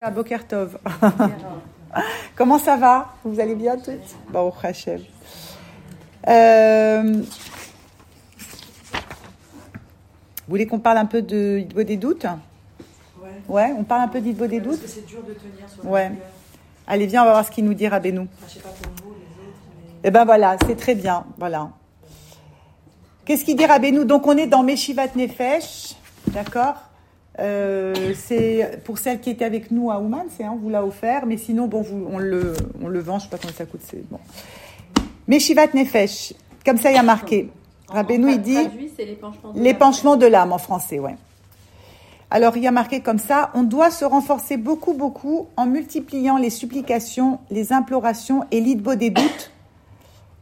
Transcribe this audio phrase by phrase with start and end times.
[0.00, 0.78] À Bokertov.
[2.36, 3.16] Comment ça va?
[3.24, 4.14] Vous allez bien toutes?
[4.28, 5.00] Bon, Hachem.
[6.28, 7.14] Euh...
[8.92, 12.26] Vous voulez qu'on parle un peu de Idbo des doutes
[13.20, 13.30] Ouais.
[13.48, 15.84] Ouais, on parle un peu d'Idbo des doutes Parce que c'est dur de tenir sur
[15.84, 16.12] Ouais.
[16.86, 18.20] Allez, viens, on va voir ce qu'il nous dit Rabbeinu.
[18.20, 19.82] Enfin, je sais pas pour vous, les autres, mais...
[20.04, 21.24] Eh ben voilà, c'est très bien.
[21.38, 21.70] Voilà.
[23.24, 25.96] Qu'est-ce qu'il dit Rabbeinu Donc on est dans Meshivat Nefesh,
[26.28, 26.87] d'accord?
[27.40, 30.84] Euh, C'est pour celle qui était avec nous à Ouman, c'est hein, on vous l'a
[30.84, 33.66] offert, mais sinon bon, vous, on le on le vend, je sais pas combien ça
[33.66, 34.18] coûte, c'est bon.
[35.26, 36.34] Meshivat Nefesh,
[36.64, 37.50] comme ça il y a marqué.
[37.88, 41.16] Rabbeinu il dit de l'épanchement de l'âme en français, ouais.
[42.30, 46.36] Alors il y a marqué comme ça, on doit se renforcer beaucoup, beaucoup en multipliant
[46.36, 49.50] les supplications, les implorations et l'idbo des doutes.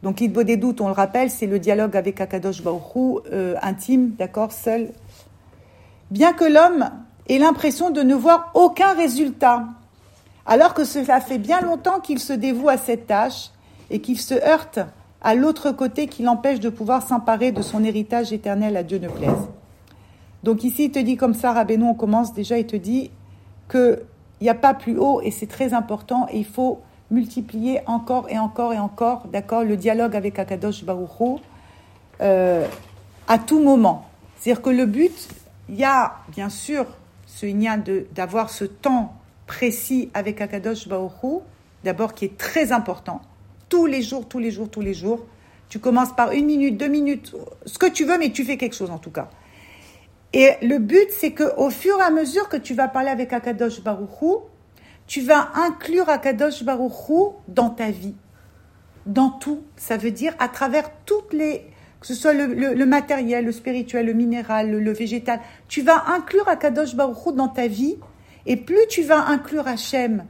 [0.03, 2.81] Donc l'idbo des doutes, on le rappelle, c'est le dialogue avec Akadosh Baruch
[3.31, 4.89] euh, intime, d'accord, seul.
[6.09, 6.89] Bien que l'homme
[7.27, 9.65] ait l'impression de ne voir aucun résultat,
[10.45, 13.51] alors que cela fait bien longtemps qu'il se dévoue à cette tâche
[13.89, 14.79] et qu'il se heurte
[15.21, 19.09] à l'autre côté qui l'empêche de pouvoir s'emparer de son héritage éternel à Dieu ne
[19.09, 19.47] plaise.
[20.43, 23.11] Donc ici, il te dit comme ça, Rabbeinu, on commence déjà, il te dit
[23.69, 23.99] qu'il
[24.41, 26.79] n'y a pas plus haut et c'est très important et il faut
[27.11, 31.41] multiplier encore et encore et encore, d'accord, le dialogue avec Akadosh Baruch
[32.21, 32.65] euh,
[33.27, 34.05] à tout moment.
[34.37, 35.27] C'est-à-dire que le but,
[35.69, 36.85] il y a bien sûr
[37.25, 39.15] ce lien d'avoir ce temps
[39.45, 41.41] précis avec Akadosh Baruch
[41.83, 43.21] d'abord qui est très important.
[43.69, 45.25] Tous les jours, tous les jours, tous les jours.
[45.69, 48.75] Tu commences par une minute, deux minutes, ce que tu veux, mais tu fais quelque
[48.75, 49.29] chose en tout cas.
[50.31, 53.81] Et le but, c'est qu'au fur et à mesure que tu vas parler avec Akadosh
[53.81, 54.43] Baruchou,
[55.07, 58.15] tu vas inclure Akadosh Baruchou dans ta vie,
[59.05, 59.63] dans tout.
[59.75, 61.65] Ça veut dire à travers toutes les,
[62.07, 66.95] que ce soit le, matériel, le spirituel, le minéral, le, végétal, tu vas inclure Akadosh
[66.95, 67.97] Baruchou dans ta vie.
[68.45, 70.23] Et plus tu vas inclure Hachem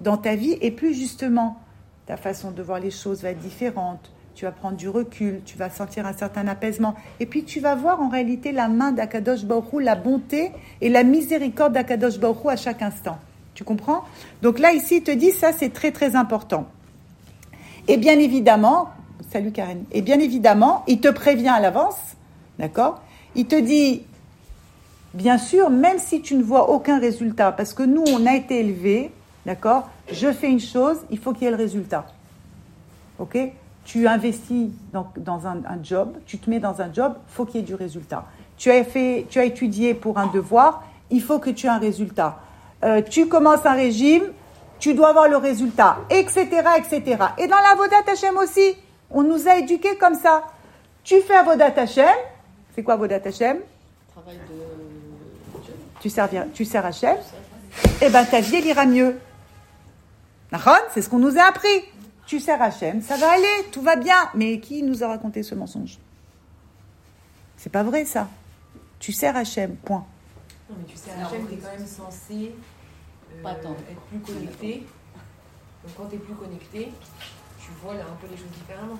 [0.00, 1.60] dans ta vie, et plus justement
[2.06, 5.56] ta façon de voir les choses va être différente tu vas prendre du recul, tu
[5.56, 6.94] vas sentir un certain apaisement.
[7.20, 10.50] Et puis tu vas voir en réalité la main d'Akadosh Baruch la bonté
[10.80, 13.18] et la miséricorde d'Akadosh Baruch à chaque instant.
[13.54, 14.02] Tu comprends?
[14.42, 16.66] Donc là, ici, il te dit ça, c'est très très important.
[17.86, 18.88] Et bien évidemment,
[19.30, 21.96] salut Karen, et bien évidemment, il te prévient à l'avance,
[22.58, 23.00] d'accord?
[23.34, 24.02] Il te dit,
[25.12, 28.60] bien sûr, même si tu ne vois aucun résultat, parce que nous, on a été
[28.60, 29.10] élevés,
[29.46, 29.88] d'accord?
[30.12, 32.06] Je fais une chose, il faut qu'il y ait le résultat.
[33.18, 33.38] Ok?
[33.84, 37.64] Tu investis dans, dans un, job, tu te mets dans un job, faut qu'il y
[37.64, 38.24] ait du résultat.
[38.56, 41.78] Tu as fait, tu as étudié pour un devoir, il faut que tu aies un
[41.78, 42.38] résultat.
[42.82, 44.22] Euh, tu commences un régime,
[44.78, 46.46] tu dois avoir le résultat, etc.,
[46.78, 47.02] etc.
[47.38, 48.74] Et dans la Vodat Hashem aussi,
[49.14, 50.44] on nous a éduqués comme ça.
[51.02, 52.14] Tu fais un Vodat Hashem,
[52.74, 53.58] c'est quoi Vodat Hashem
[54.12, 55.60] Travail de...
[56.00, 57.16] Tu sers, tu sers Hashem,
[58.02, 59.18] et ben ta vie elle ira mieux.
[60.92, 61.84] C'est ce qu'on nous a appris
[62.26, 64.30] tu sers Hachem, ça va aller, tout va bien.
[64.34, 65.98] Mais qui nous a raconté ce mensonge?
[67.56, 68.28] C'est pas vrai ça.
[68.98, 70.06] Tu sers Hachem, point.
[70.70, 72.54] Non, mais tu sers Hachem, tu es quand même censé
[73.44, 74.86] euh, être plus connecté.
[75.84, 76.92] Donc quand tu es plus connecté,
[77.64, 78.98] tu vois là, un peu les choses différemment.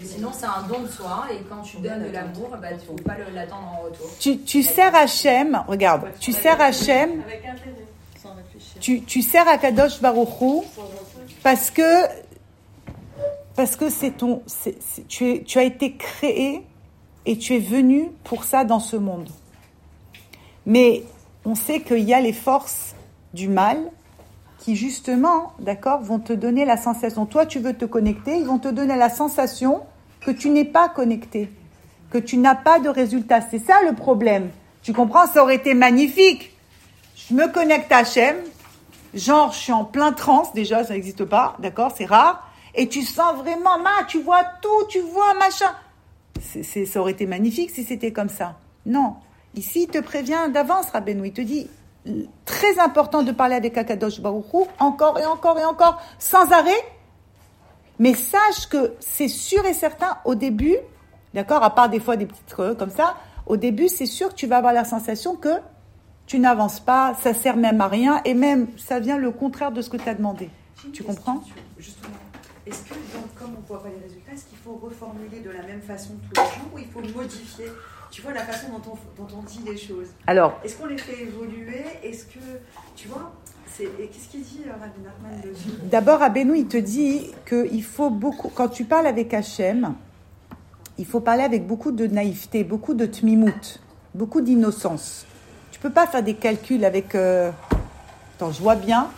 [0.00, 2.90] Et sinon, c'est un don de soi, et quand tu donnes de l'amour, bah, tu
[2.90, 4.08] ne peux pas l'attendre en retour.
[4.18, 7.22] Tu, tu sers Hachem, regarde, tu sers Hachem.
[8.80, 10.64] Tu, tu sers à Kadosh Baruchou
[11.42, 12.06] parce que
[13.54, 16.66] parce que c'est ton c'est, c'est, tu, es, tu as été créé
[17.26, 19.28] et tu es venu pour ça dans ce monde.
[20.66, 21.04] Mais
[21.44, 22.94] on sait qu'il y a les forces
[23.34, 23.78] du mal
[24.60, 27.26] qui justement, d'accord, vont te donner la sensation.
[27.26, 29.80] Toi, tu veux te connecter, ils vont te donner la sensation
[30.20, 31.50] que tu n'es pas connecté,
[32.10, 33.40] que tu n'as pas de résultat.
[33.40, 34.50] C'est ça le problème.
[34.82, 35.26] Tu comprends?
[35.26, 36.54] Ça aurait été magnifique.
[37.16, 38.36] Je me connecte à Hachem,
[39.14, 43.02] genre je suis en plein transe, déjà ça n'existe pas, d'accord, c'est rare, et tu
[43.02, 45.72] sens vraiment, ma, tu vois tout, tu vois machin.
[46.40, 48.56] Ça aurait été magnifique si c'était comme ça.
[48.84, 49.16] Non,
[49.54, 51.68] ici il te prévient d'avance, Rabbeinu, il te dit,
[52.44, 56.82] très important de parler avec Akadosh Baruchou, encore et encore et encore, sans arrêt,
[57.98, 60.76] mais sache que c'est sûr et certain, au début,
[61.34, 63.16] d'accord, à part des fois des petites creux comme ça,
[63.46, 65.60] au début c'est sûr que tu vas avoir la sensation que
[66.26, 69.82] tu n'avances pas, ça sert même à rien, et même ça vient le contraire de
[69.82, 70.48] ce que tu as demandé.
[70.92, 71.42] Tu comprends?
[71.76, 72.14] Justement,
[72.66, 75.50] est-ce que donc, comme on ne voit pas les résultats, est-ce qu'il faut reformuler de
[75.50, 77.66] la même façon tous les jours ou il faut modifier?
[78.10, 80.08] Tu vois la façon dont on, dont on dit les choses.
[80.26, 81.84] Alors, est-ce qu'on les fait évoluer?
[82.02, 82.40] Est-ce que
[82.96, 83.32] tu vois
[83.78, 85.54] et qu'est-ce qu'il dit Rabbi Nachman
[85.84, 88.50] D'abord, Abénou, il te dit qu'il faut beaucoup.
[88.54, 89.94] Quand tu parles avec Hachem,
[90.98, 93.80] il faut parler avec beaucoup de naïveté, beaucoup de tmimout,
[94.12, 95.24] beaucoup d'innocence
[95.80, 97.14] peux pas faire des calculs avec.
[97.14, 97.50] euh,
[98.36, 99.10] Attends, je vois bien.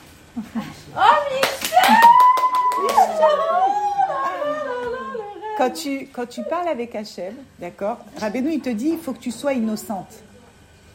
[5.59, 9.19] Quand tu, quand tu parles avec Hachem, d'accord, Rabbeinu, il te dit, il faut que
[9.19, 10.13] tu sois innocente.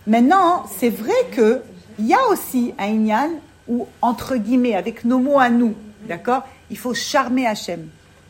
[0.08, 1.62] Maintenant, c'est vrai que
[2.00, 3.30] il y a aussi un Inyan
[3.68, 5.76] où, entre guillemets, avec nos mots à nous,
[6.08, 7.90] d'accord, il faut charmer Hachem.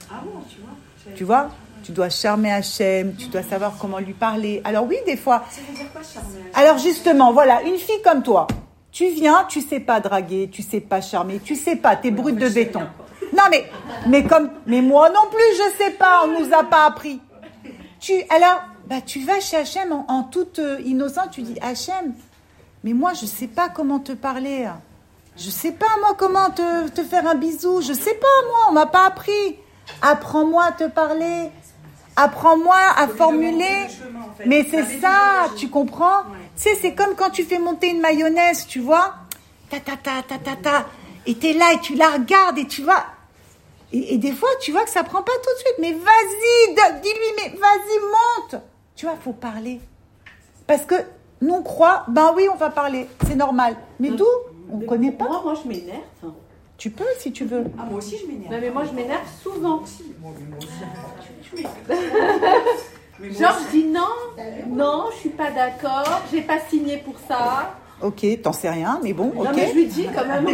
[0.10, 1.50] Ah bon, tu vois Tu vois
[1.84, 4.62] Tu dois charmer Hachem, tu dois savoir comment lui parler.
[4.64, 5.44] Alors oui, des fois.
[5.50, 8.48] Ça veut dire quoi, charmer Alors justement, voilà, une fille comme toi,
[8.92, 12.38] tu viens, tu sais pas draguer, tu sais pas charmer, tu sais pas, t'es brute
[12.38, 12.88] de béton.
[13.34, 13.70] Non mais,
[14.08, 17.22] mais comme, mais moi non plus, je sais pas, on nous a pas appris.
[18.00, 22.14] Tu, alors, bah tu vas chez Hachem en, en toute euh, innocence, tu dis Hachem,
[22.84, 24.68] mais moi je sais pas comment te parler.
[25.36, 27.82] Je sais pas moi comment te, te faire un bisou.
[27.82, 29.58] Je sais pas moi, on m'a pas appris.
[30.02, 31.52] Apprends-moi à te parler.
[32.16, 33.88] Apprends-moi à formuler.
[34.46, 36.24] Mais c'est ça, tu comprends?
[36.56, 39.14] Tu sais, c'est comme quand tu fais monter une mayonnaise, tu vois?
[39.70, 40.86] Ta ta ta ta ta ta.
[41.28, 43.06] Et t'es là et tu la regardes et tu vois.
[43.94, 45.76] Et, et des fois, tu vois que ça prend pas tout de suite.
[45.80, 48.62] Mais vas-y, dis-lui, mais vas-y, monte.
[48.96, 49.80] Tu vois, faut parler.
[50.66, 50.96] Parce que
[51.42, 53.76] nous, on croit, ben oui, on va parler, c'est normal.
[54.00, 54.26] Mais d'où?
[54.72, 55.26] On connaît pas.
[55.26, 56.02] Moi, moi, je m'énerve.
[56.78, 57.64] Tu peux si tu veux.
[57.80, 58.52] Ah, moi aussi, je m'énerve.
[58.54, 59.82] Non, mais moi, je m'énerve souvent.
[60.34, 61.64] Mais
[63.20, 63.66] moi Genre, aussi.
[63.68, 64.08] je dis non,
[64.68, 67.76] non, je suis pas d'accord, j'ai pas signé pour ça.
[68.02, 69.50] Ok, t'en sais rien, mais bon, Non, ok.
[69.56, 70.48] mais je lui dis quand même.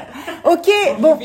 [0.44, 0.68] Ok,
[0.98, 1.18] bon.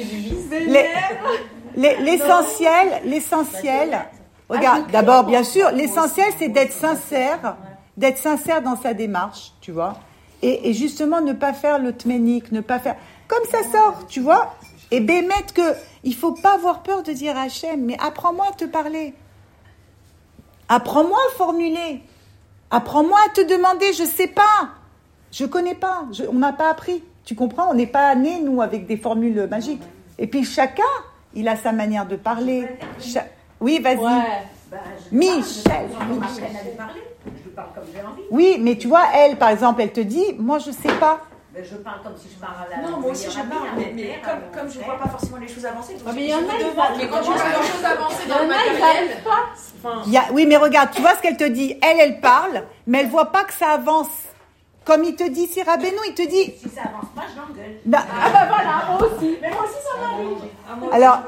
[1.76, 4.06] Les- L'essentiel, l'essentiel.
[4.48, 7.58] Regarde, Ah, d'abord, bien sûr, l'essentiel, c'est d'être sincère,
[7.98, 9.96] d'être sincère dans sa démarche, tu vois.
[10.42, 12.96] Et, et justement, ne pas faire le tménique, ne pas faire.
[13.28, 14.54] Comme ça sort, tu vois.
[14.92, 15.74] Et bémettre que
[16.04, 19.14] il faut pas avoir peur de dire Hachem, mais apprends-moi à te parler.
[20.70, 22.02] Apprends-moi à formuler.
[22.72, 24.70] Apprends-moi à te demander, je sais pas.
[25.38, 26.06] Je connais pas.
[26.14, 27.04] Je- on m'a pas appris.
[27.26, 27.70] Tu comprends?
[27.70, 29.82] On n'est pas nés, nous, avec des formules magiques.
[30.18, 30.84] Et puis chacun,
[31.34, 32.66] il a sa manière de parler.
[33.02, 33.26] Cha-
[33.60, 33.98] Oui, vas-y.
[33.98, 34.44] Ouais.
[34.72, 34.78] Bah,
[35.12, 35.64] je Michel.
[35.66, 37.34] parle, je.
[37.44, 38.22] Je parle comme j'ai envie.
[38.32, 41.20] Oui, mais tu vois, elle, par exemple, elle te dit, moi, je sais pas.
[41.62, 42.90] Je parle comme si je parle à la.
[42.90, 44.22] Non, moi aussi je parle, amie, mais,
[44.54, 44.86] comme, je frère.
[44.88, 46.42] vois pas forcément les choses avancer, donc Ouais, mais je il y en a,
[46.98, 49.30] mais quand tu vois les choses y dans le matériel, pas.
[49.84, 51.78] enfin, Il y a- oui, mais regarde, tu vois ce qu'elle te dit.
[51.82, 54.08] Elle, elle parle, mais elle voit pas que ça avance.
[54.86, 56.54] Comme il te dit, si Rabbeinu, il te dit.
[56.62, 57.78] Si ça avance pas, je l'engueule.
[57.86, 59.36] Bah, Ah bah voilà, moi aussi.
[59.42, 60.38] Mais moi aussi, ça m'arrive.
[60.70, 61.20] ah, moi, Alors-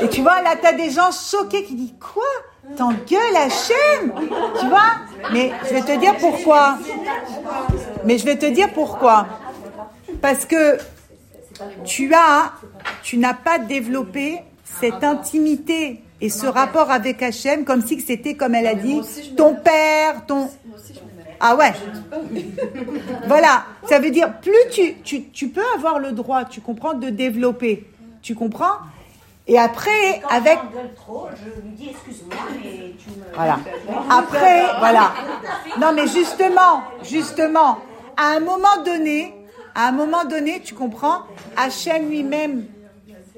[0.00, 2.24] euh, Et tu vois, là, tu as des gens choqués qui disent Quoi?
[2.76, 4.12] T'engueules Hachem?
[4.60, 4.94] Tu vois?
[5.32, 6.76] Mais je vais te dire pourquoi.
[8.04, 9.26] Mais je vais te dire pourquoi.
[10.20, 10.78] Parce que
[11.84, 12.52] tu as,
[13.02, 14.40] tu n'as pas développé
[14.80, 19.02] cette intimité et ce rapport avec Hachem comme si c'était, comme elle a dit,
[19.36, 20.48] ton père, ton.
[21.46, 21.72] Ah ouais.
[23.26, 23.64] Voilà.
[23.86, 27.86] Ça veut dire, plus tu, tu, tu peux avoir le droit, tu comprends, de développer.
[28.22, 28.78] Tu comprends?
[29.46, 30.58] Et après, Quand avec.
[30.96, 33.24] trop, je lui dis excuse-moi, mais tu me.
[33.34, 33.58] Voilà.
[34.08, 35.12] Après, voilà.
[35.78, 37.76] Non, mais justement, justement,
[38.16, 39.34] à un moment donné,
[39.74, 41.24] à un moment donné, tu comprends,
[41.58, 42.64] Hachem lui-même,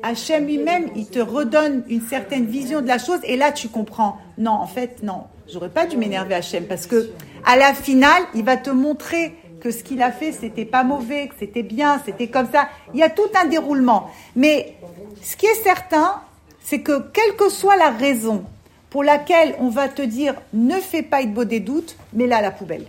[0.05, 4.19] Hachem lui-même, il te redonne une certaine vision de la chose, et là, tu comprends.
[4.38, 7.11] Non, en fait, non, j'aurais pas dû m'énerver Hachem, parce que
[7.46, 11.28] à la finale, il va te montrer que ce qu'il a fait, c'était pas mauvais,
[11.28, 12.68] que c'était bien, c'était comme ça.
[12.92, 14.11] Il y a tout un déroulement.
[14.35, 14.75] Mais
[15.23, 16.21] ce qui est certain,
[16.61, 18.44] c'est que quelle que soit la raison
[18.90, 22.50] pour laquelle on va te dire ne fais pas beau des doutes, mets-la à la
[22.50, 22.87] poubelle.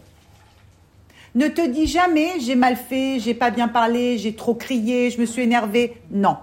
[1.36, 5.22] Ne te dis jamais j'ai mal fait, j'ai pas bien parlé, j'ai trop crié, je
[5.22, 5.98] me suis énervé.
[6.10, 6.38] Non.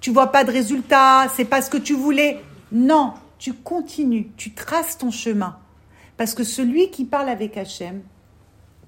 [0.00, 2.40] Tu vois pas de résultat, c'est pas ce que tu voulais.
[2.72, 5.58] Non, tu continues, tu traces ton chemin.
[6.20, 8.02] Parce que celui qui parle avec Hachem,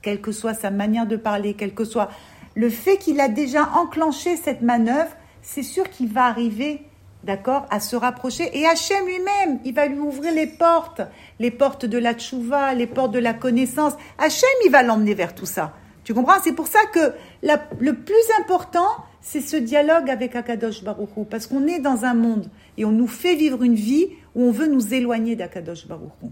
[0.03, 2.11] quelle que soit sa manière de parler, quel que soit
[2.55, 5.09] le fait qu'il a déjà enclenché cette manœuvre,
[5.41, 6.83] c'est sûr qu'il va arriver,
[7.25, 8.51] d'accord, à se rapprocher.
[8.53, 11.01] Et Hachem lui-même, il va lui ouvrir les portes,
[11.39, 13.95] les portes de la tchouva, les portes de la connaissance.
[14.19, 15.73] Hachem, il va l'emmener vers tout ça.
[16.05, 16.39] Tu comprends?
[16.45, 18.91] C'est pour ça que le plus important,
[19.23, 22.93] c'est ce dialogue avec Akadosh Baruch Hu, parce qu'on est dans un monde et on
[22.93, 26.27] nous fait vivre une vie où on veut nous éloigner d'Akadosh Baruch Hu.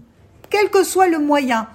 [0.51, 1.67] Quel que soit le moyen,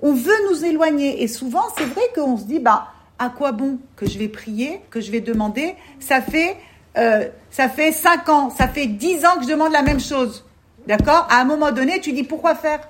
[0.00, 1.22] on veut nous éloigner.
[1.22, 4.80] Et souvent, c'est vrai qu'on se dit, bah, à quoi bon que je vais prier,
[4.90, 5.74] que je vais demander?
[6.00, 6.56] Ça fait,
[6.96, 10.44] euh, ça fait 5 ans, ça fait 10 ans que je demande la même chose.
[10.86, 11.26] D'accord?
[11.28, 12.88] À un moment donné, tu dis, pourquoi faire?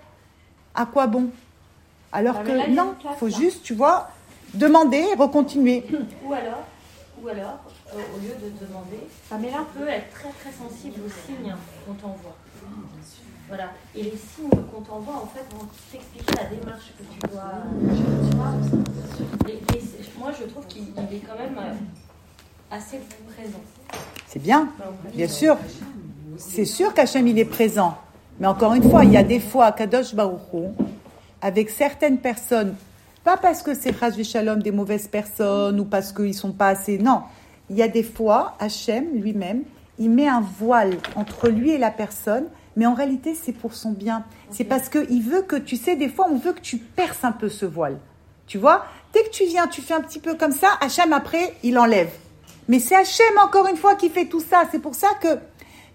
[0.75, 1.31] À quoi bon?
[2.12, 3.37] Alors Ah, là, que il a non, place, faut là.
[3.37, 4.09] juste, tu vois,
[4.52, 5.85] demander recontinuer.
[6.25, 6.64] Ou alors,
[7.23, 7.59] ou alors
[7.93, 8.99] euh, au lieu de demander,
[9.31, 11.54] Pamela on peut être très très sensible aux signes
[11.87, 12.37] qu'on t'envoie.
[13.48, 13.64] Voilà.
[13.94, 17.52] Et les signes qu'on t'envoie, en fait, vont t'expliquer la démarche que tu dois.
[18.30, 21.74] Tu vois Et- moi, je trouve qu'il il est quand même euh,
[22.70, 22.98] assez
[23.34, 23.60] présent.
[24.26, 24.68] C'est bien,
[25.14, 25.56] bien sûr.
[26.38, 27.96] C'est sûr qu'Hachem, il est présent.
[28.40, 30.72] Mais encore une fois, il y a des fois, Kadosh Baruchou,
[31.42, 32.74] avec certaines personnes,
[33.22, 36.98] pas parce que c'est Chaz Shalom des mauvaises personnes ou parce qu'ils sont pas assez.
[36.98, 37.22] Non.
[37.70, 39.62] Il y a des fois, Hachem lui-même,
[39.98, 42.46] il met un voile entre lui et la personne,
[42.76, 44.25] mais en réalité, c'est pour son bien.
[44.50, 47.33] C'est parce qu'il veut que, tu sais, des fois, on veut que tu perces un
[47.33, 47.99] peu ce voile.
[48.47, 48.85] Tu vois?
[49.12, 52.11] Dès que tu viens, tu fais un petit peu comme ça, Hachem, après, il enlève.
[52.69, 54.64] Mais c'est Hachem, encore une fois, qui fait tout ça.
[54.73, 55.38] C'est pour ça que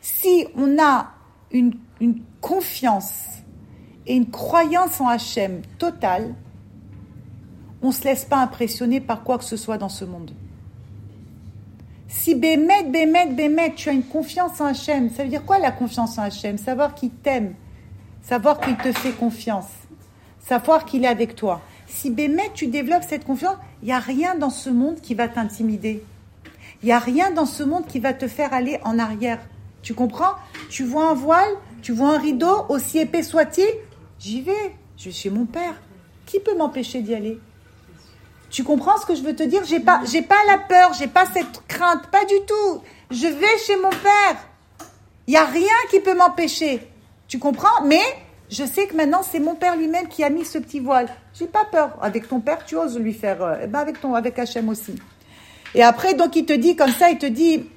[0.01, 1.11] si on a
[1.51, 3.13] une, une confiance
[4.07, 6.33] et une croyance en Hachem totale,
[7.81, 10.31] on ne se laisse pas impressionner par quoi que ce soit dans ce monde.
[12.11, 15.71] Si Bémet, Bémet, Bémet, tu as une confiance en Hachem, ça veut dire quoi la
[15.71, 16.57] confiance en Hachem?
[16.57, 17.53] Savoir qu'il t'aime,
[18.23, 19.67] savoir qu'il te fait confiance,
[20.39, 21.61] savoir qu'il est avec toi.
[21.85, 25.27] Si Bémet, tu développes cette confiance, il n'y a rien dans ce monde qui va
[25.27, 26.03] t'intimider.
[26.81, 29.39] Il n'y a rien dans ce monde qui va te faire aller en arrière.
[29.83, 30.33] Tu comprends?
[30.71, 31.51] Tu vois un voile,
[31.83, 33.69] tu vois un rideau, aussi épais soit-il,
[34.17, 34.75] j'y vais.
[34.97, 35.79] Je vais chez mon père.
[36.25, 37.39] Qui peut m'empêcher d'y aller?
[38.49, 39.63] Tu comprends ce que je veux te dire?
[39.65, 42.81] J'ai pas, j'ai pas la peur, j'ai pas cette crainte, pas du tout.
[43.11, 44.37] Je vais chez mon père.
[45.27, 46.87] Il y a rien qui peut m'empêcher.
[47.27, 47.83] Tu comprends?
[47.85, 48.01] Mais
[48.49, 51.07] je sais que maintenant c'est mon père lui-même qui a mis ce petit voile.
[51.33, 51.97] J'ai pas peur.
[52.01, 53.43] Avec ton père, tu oses lui faire.
[53.43, 54.95] euh, eh ben avec ton, avec Hachem aussi.
[55.75, 57.69] Et après, donc, il te dit comme ça, il te dit,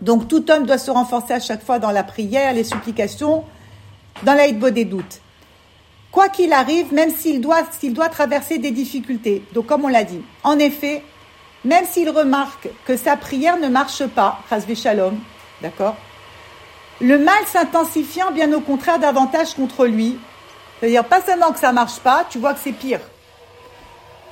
[0.00, 3.44] donc tout homme doit se renforcer à chaque fois dans la prière, les supplications,
[4.22, 5.20] dans la hitbo des doutes.
[6.10, 9.42] Quoi qu'il arrive, même s'il doit, s'il doit traverser des difficultés.
[9.52, 11.02] Donc, comme on l'a dit, en effet,
[11.64, 15.18] même s'il remarque que sa prière ne marche pas, Chasvé Shalom,
[15.60, 15.96] d'accord
[17.00, 20.18] Le mal s'intensifiant, bien au contraire, davantage contre lui.
[20.80, 23.00] C'est-à-dire, pas seulement que ça marche pas, tu vois que c'est pire.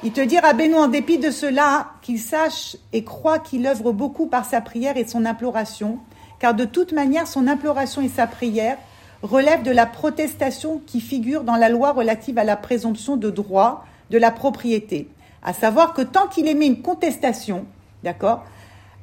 [0.02, 4.26] Il te dit, Rabbeinu, en dépit de cela, qu'il sache et croit qu'il œuvre beaucoup
[4.26, 5.98] par sa prière et son imploration,
[6.38, 8.78] car de toute manière, son imploration et sa prière
[9.22, 13.84] relèvent de la protestation qui figure dans la loi relative à la présomption de droit
[14.10, 15.08] de la propriété.
[15.42, 17.66] À savoir que tant qu'il émet une contestation,
[18.02, 18.44] d'accord,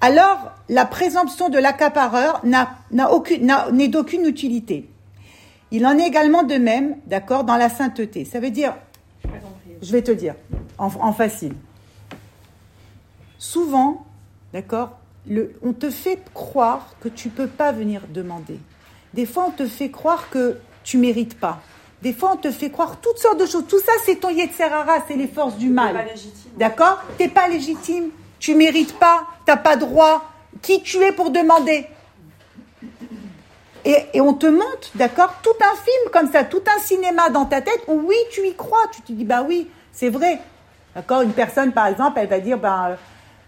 [0.01, 4.89] alors la présomption de l'accapareur n'est d'aucune utilité.
[5.71, 8.25] Il en est également de même, d'accord, dans la sainteté.
[8.25, 8.75] Ça veut dire,
[9.81, 10.35] je vais te dire,
[10.77, 11.53] en, facile.
[13.37, 14.05] Souvent,
[14.51, 14.97] d'accord,
[15.63, 18.59] on te fait croire que tu peux pas venir demander.
[19.13, 21.59] Des fois, on te fait croire que tu mérites pas.
[22.01, 23.65] Des fois, on te fait croire toutes sortes de choses.
[23.67, 26.05] Tout ça, c'est ton Yetzerara, c'est les forces du mal.
[26.57, 30.29] D'accord T'es pas légitime, tu mérites pas, t'as pas droit.
[30.61, 31.87] Qui tu es pour demander
[33.85, 37.45] et, et on te montre, d'accord, tout un film comme ça, tout un cinéma dans
[37.45, 38.83] ta tête où oui, tu y crois.
[38.93, 40.39] Tu te dis, bah oui, c'est vrai.
[40.95, 42.95] D'accord Une personne, par exemple, elle va dire, ben euh,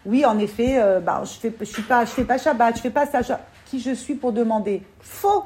[0.05, 2.81] oui, en effet, euh, ben, je fais, je suis pas, je fais pas Shabbat, je
[2.81, 3.21] fais pas ça.
[3.79, 5.43] Je- Qui je suis pour demander Faux.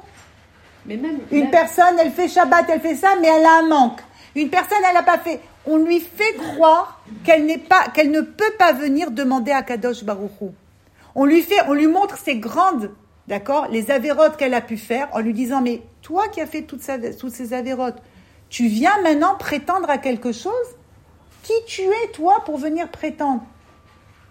[0.85, 1.19] Mais même.
[1.31, 3.99] Une même- personne, elle fait Shabbat, elle fait ça, mais elle a un manque.
[4.35, 5.39] Une personne, elle n'a pas fait.
[5.65, 10.03] On lui fait croire qu'elle n'est pas, qu'elle ne peut pas venir demander à Kadosh
[10.03, 10.53] Baruchou.
[11.15, 12.91] On lui fait, on lui montre ses grandes,
[13.27, 16.61] d'accord, les avérotes qu'elle a pu faire, en lui disant, mais toi qui as fait
[16.61, 17.97] toutes, ces- toutes ces avérotes,
[18.49, 20.53] tu viens maintenant prétendre à quelque chose?
[21.43, 23.43] Qui tu es, toi, pour venir prétendre?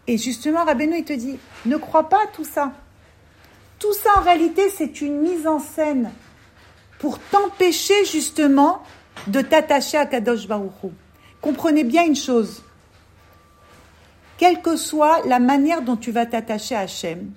[0.06, 2.72] Et justement, Rabbeinu, il te dit, ne crois pas à tout ça.
[3.78, 6.10] Tout ça, en réalité, c'est une mise en scène
[6.98, 8.82] pour t'empêcher justement
[9.26, 10.92] de t'attacher à Kadosh Baruchou.
[11.40, 12.62] Comprenez bien une chose.
[14.36, 17.30] Quelle que soit la manière dont tu vas t'attacher à Hachem,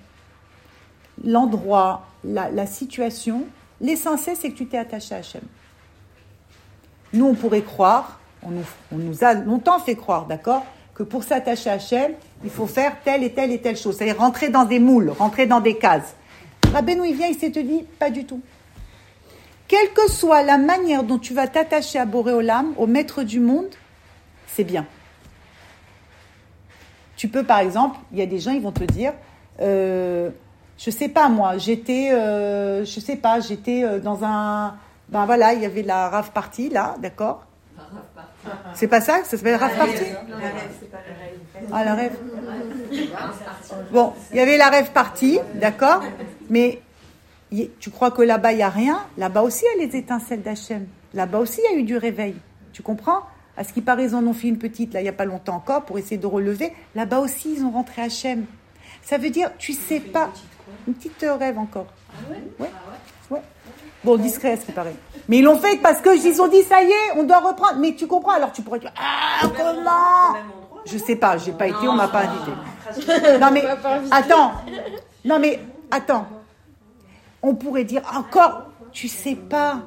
[1.24, 3.46] l'endroit, la, situation,
[3.80, 5.42] l'essentiel c'est que tu t'es attaché à Hachem.
[7.14, 10.64] Nous, on pourrait croire, on nous, on nous a longtemps fait croire, d'accord,
[10.96, 13.98] que pour s'attacher à Hachem, il faut faire telle et telle et telle chose.
[13.98, 16.16] C'est-à-dire rentrer dans des moules, rentrer dans des cases.
[16.74, 18.42] Rabbeinu, il vient, il s'est dit, pas du tout.
[19.68, 23.70] Quelle que soit la manière dont tu vas t'attacher à Boréolam, au maître du monde,
[24.48, 24.86] c'est bien.
[27.18, 29.14] Tu peux, par exemple, il y a des gens, ils vont te dire,
[29.60, 30.30] euh,
[30.78, 34.76] je sais pas moi, j'étais, euh, je sais pas, j'étais euh, dans un,
[35.10, 37.46] ben voilà, il y avait la rave party là, d'accord
[38.74, 40.04] C'est pas ça, ça s'appelle rave party
[41.72, 42.18] Ah la rêve.
[43.92, 46.02] Bon, il y avait la rêve party, d'accord,
[46.50, 46.82] mais
[47.80, 49.04] tu crois que là-bas il y a rien?
[49.18, 50.88] Là-bas aussi il y a les étincelles d'Hachem.
[51.14, 52.36] Là-bas aussi il y a eu du réveil.
[52.74, 53.22] Tu comprends?
[53.58, 55.26] À ce qui paraît, ils en ont fait une petite là il y a pas
[55.26, 56.74] longtemps encore pour essayer de relever.
[56.96, 58.46] Là-bas aussi ils ont rentré Hachem.
[59.04, 60.30] Ça veut dire, tu sais pas.
[60.88, 61.88] Une petite euh, rêve encore.
[62.30, 62.38] Ouais?
[62.60, 62.70] Ouais?
[64.04, 64.96] Bon, discret, c'est pareil.
[65.28, 67.76] Mais ils l'ont fait parce que ils ont dit ça y est, on doit reprendre.
[67.78, 70.40] Mais tu comprends Alors tu pourrais dire ah comment
[70.86, 73.40] Je sais pas, j'ai pas été, on m'a pas invité.
[73.40, 73.64] Non mais
[74.10, 74.54] attends,
[75.24, 75.60] non mais
[75.92, 76.28] attends.
[77.44, 79.80] On pourrait dire encore, tu sais pas.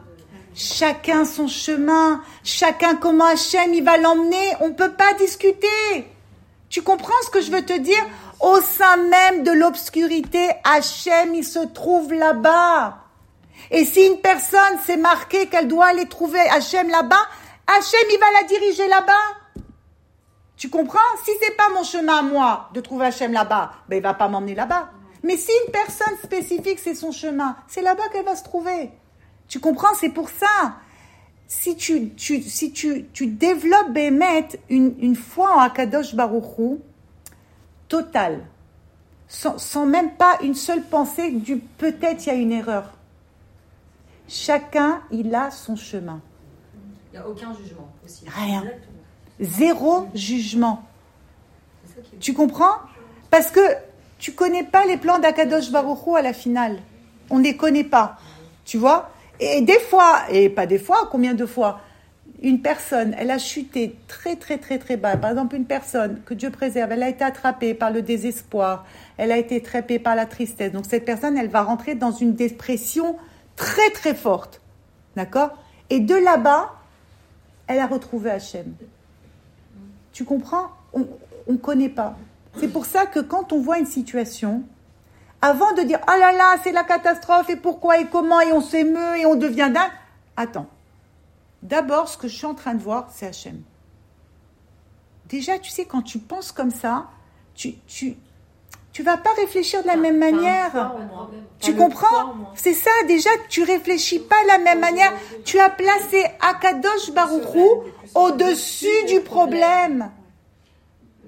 [0.54, 4.54] Chacun son chemin, chacun comment Hachem il va l'emmener.
[4.61, 5.66] On peut pas discuter.
[6.68, 8.06] Tu comprends ce que je veux te dire?
[8.40, 13.04] Au sein même de l'obscurité, Hachem il se trouve là-bas.
[13.75, 17.26] Et si une personne s'est marquée qu'elle doit aller trouver Hachem là-bas,
[17.66, 19.64] Hachem, il va la diriger là-bas.
[20.57, 21.00] Tu comprends?
[21.25, 24.28] Si c'est pas mon chemin à moi de trouver Hachem là-bas, ben il va pas
[24.28, 24.90] m'emmener là-bas.
[25.25, 28.90] Mais si une personne spécifique, c'est son chemin, c'est là-bas qu'elle va se trouver.
[29.49, 29.93] Tu comprends?
[29.99, 30.76] C'est pour ça.
[31.49, 36.81] Si tu, si tu, tu développes, Bémet, une, une foi en Akadosh Baruchou,
[37.88, 38.47] totale,
[39.26, 42.93] sans, sans même pas une seule pensée du peut-être il y a une erreur.
[44.28, 46.21] Chacun, il a son chemin.
[47.12, 48.31] Il n'y a aucun jugement possible.
[48.35, 48.64] Rien.
[49.40, 50.85] Zéro jugement.
[52.21, 52.76] Tu comprends?
[53.31, 53.61] Parce que
[54.19, 56.78] tu connais pas les plans d'Akadosh Baruchou à la finale.
[57.31, 58.19] On ne les connaît pas.
[58.64, 59.11] Tu vois?
[59.40, 61.81] Et des fois, et pas des fois, combien de fois?
[62.43, 65.16] Une personne, elle a chuté très très très très bas.
[65.16, 68.85] Par exemple, une personne que Dieu préserve, elle a été attrapée par le désespoir,
[69.16, 70.73] elle a été trappée par la tristesse.
[70.73, 73.16] Donc cette personne, elle va rentrer dans une dépression
[73.57, 74.61] très très forte.
[75.17, 75.51] D'accord?
[75.91, 76.73] Et de là-bas,
[77.67, 78.75] elle a retrouvé Hachem.
[80.13, 80.71] Tu comprends?
[80.93, 81.07] On
[81.49, 82.17] ne connaît pas.
[82.59, 84.63] C'est pour ça que quand on voit une situation,
[85.43, 88.61] avant de dire ah là là, c'est la catastrophe et pourquoi et comment et on
[88.61, 89.91] s'émeut et on devient dingue,
[90.37, 90.69] attends.
[91.63, 93.63] D'abord, ce que je suis en train de voir, c'est Hachem.
[95.29, 97.09] Déjà, tu sais, quand tu penses comme ça,
[97.55, 98.17] tu, tu,
[98.95, 100.95] tu vas pas réfléchir de la même manière.
[101.59, 105.13] Tu comprends C'est ça, déjà, tu réfléchis pas de la même manière.
[105.45, 107.83] Tu as placé Akadosh Baruchou
[108.15, 110.11] au-dessus du problème.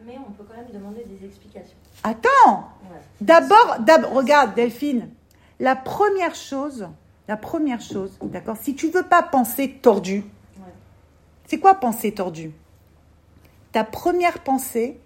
[0.06, 1.76] Mais on peut quand même demander des explications.
[2.04, 2.70] Attends.
[3.20, 3.78] D'abord,
[4.14, 5.10] regarde Delphine,
[5.58, 6.88] la première chose,
[7.26, 10.22] la première chose, d'accord, si tu veux pas penser tordu,
[11.48, 12.52] c'est quoi penser tordu?
[13.72, 15.00] Ta première pensée,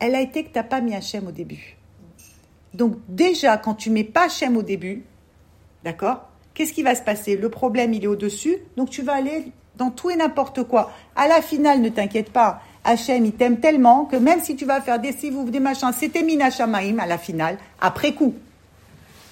[0.00, 1.76] elle a été que tu n'as pas mis Hachem au début.
[2.74, 5.04] Donc déjà, quand tu mets pas Hachem au début,
[5.84, 7.36] d'accord Qu'est-ce qui va se passer?
[7.36, 10.92] Le problème, il est au-dessus, donc tu vas aller dans tout et n'importe quoi.
[11.14, 14.80] À la finale, ne t'inquiète pas, Hachem, il t'aime tellement que même si tu vas
[14.80, 18.34] faire des sivouf, des machins, c'était Minachamaim à la finale, après coup.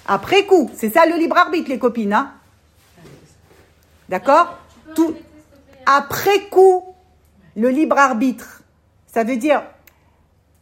[0.05, 2.33] Après coup, c'est ça le libre arbitre, les copines, hein
[4.07, 4.57] D'accord?
[4.95, 5.15] Tout
[5.85, 6.83] après coup,
[7.55, 8.63] le libre arbitre.
[9.07, 9.63] Ça veut dire,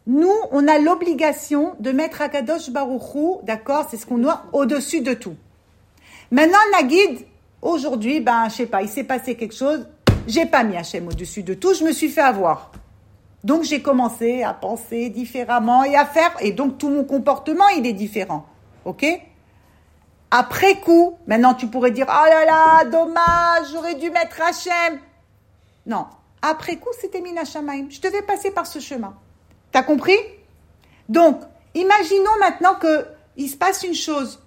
[0.06, 5.14] nous, on a l'obligation de mettre Akadosh Baruchou, d'accord, c'est ce qu'on doit au-dessus de
[5.14, 5.34] tout.
[6.30, 7.26] Maintenant, Nagid,
[7.60, 9.86] aujourd'hui, ben, je sais pas, il s'est passé quelque chose,
[10.28, 12.70] j'ai pas mis Hachem au-dessus de tout, je me suis fait avoir.
[13.42, 17.86] Donc, j'ai commencé à penser différemment et à faire, et donc tout mon comportement, il
[17.86, 18.46] est différent.
[18.84, 19.04] Ok?
[20.30, 24.98] Après coup, maintenant tu pourrais dire, oh là là, dommage, j'aurais dû mettre Hachem.
[25.86, 26.06] Non.
[26.42, 27.86] Après coup, c'était Mina Shamaim.
[27.90, 29.16] Je devais passer par ce chemin.
[29.82, 30.18] Compris?
[31.08, 31.40] Donc,
[31.74, 34.42] imaginons maintenant que il se passe une chose.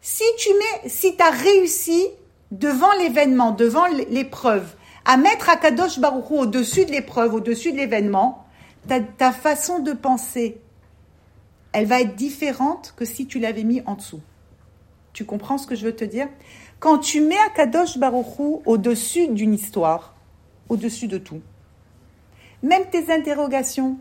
[0.00, 2.06] Si tu mets, si as réussi
[2.50, 8.44] devant l'événement, devant l'épreuve, à mettre Akadosh Baruch au-dessus de l'épreuve, au-dessus de l'événement,
[8.88, 10.60] ta, ta, façon de penser,
[11.72, 14.20] elle va être différente que si tu l'avais mis en dessous.
[15.12, 16.28] Tu comprends ce que je veux te dire?
[16.78, 20.14] Quand tu mets Akadosh Baruch au-dessus d'une histoire,
[20.68, 21.40] au-dessus de tout,
[22.62, 23.96] même tes interrogations,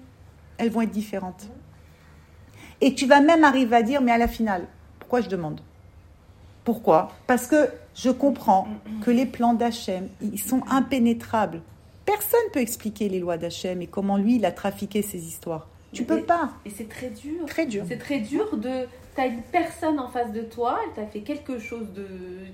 [0.57, 1.49] elles vont être différentes.
[2.81, 4.67] Et tu vas même arriver à dire, mais à la finale,
[4.99, 5.61] pourquoi je demande?
[6.63, 7.11] Pourquoi?
[7.27, 8.67] Parce que je comprends
[9.03, 11.61] que les plans d'Hachem, ils sont impénétrables.
[12.05, 15.67] Personne ne peut expliquer les lois d'Hachem et comment lui, il a trafiqué ces histoires.
[15.93, 16.51] Tu peux pas.
[16.65, 17.45] Et c'est très dur.
[17.45, 17.85] Très dur.
[17.87, 18.87] C'est très dur de.
[19.15, 22.05] Tu as une personne en face de toi, elle t'a fait quelque chose de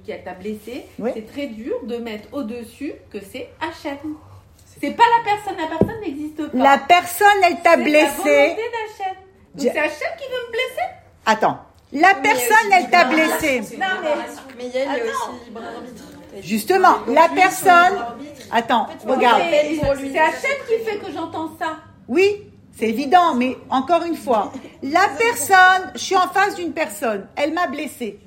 [0.06, 0.86] qui t'a blessé.
[1.14, 4.16] C'est très dur de mettre au-dessus que c'est Hachem.
[4.82, 6.58] C'est pas la personne, la personne n'existe pas.
[6.58, 8.10] La personne, elle t'a blessé.
[8.24, 9.16] C'est d'Hachem.
[9.54, 10.88] Donc c'est Hachem qui veut me blesser
[11.26, 11.60] Attends.
[11.94, 13.62] La personne, elle t'a blessé.
[13.78, 14.10] Non, mais,
[14.58, 16.04] mais il y a aussi libre arbitre.
[16.42, 18.00] Justement, la personne.
[18.52, 19.44] Attends, regarde.
[19.52, 21.78] C'est Hachem qui fait que j'entends ça.
[22.08, 27.28] Oui, c'est évident, mais encore une fois, la personne, je suis en face d'une personne,
[27.36, 28.20] elle m'a blessé.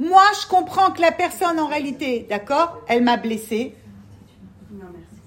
[0.00, 3.74] Moi, je comprends que la personne, en réalité, d'accord, elle m'a blessé.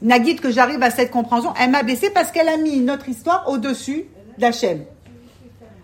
[0.02, 3.48] Nagit, que j'arrive à cette compréhension, elle m'a blessé parce qu'elle a mis notre histoire
[3.48, 4.06] au-dessus
[4.38, 4.84] d'Hachem.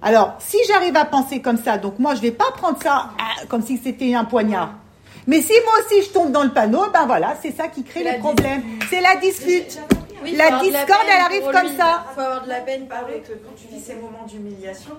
[0.01, 3.45] Alors, si j'arrive à penser comme ça, donc moi, je vais pas prendre ça ah,
[3.47, 4.71] comme si c'était un poignard.
[5.27, 8.03] Mais si moi aussi je tombe dans le panneau, ben voilà, c'est ça qui crée
[8.03, 8.63] les la problèmes.
[8.89, 9.79] C'est la dispute.
[10.23, 11.77] Oui, faut La discorde, elle arrive comme lui.
[11.77, 12.05] ça.
[12.15, 14.93] faut avoir de la peine pour paraît que quand tu vis ces moments d'humiliation,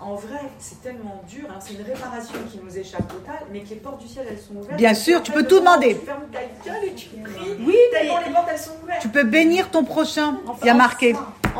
[0.00, 1.44] en vrai, c'est tellement dur.
[1.50, 4.38] hein, C'est une réparation qui nous échappe totale, mais que les portes du ciel, elles
[4.38, 4.76] sont ouvertes.
[4.76, 5.98] Bien sûr, tu peux tout demander.
[5.98, 7.56] Tu fermes ta gueule et tu pries.
[7.60, 9.00] Oui, tellement les portes, elles sont ouvertes.
[9.00, 10.36] Tu peux bénir ton prochain.
[10.46, 11.14] Enfin, Il y a marqué.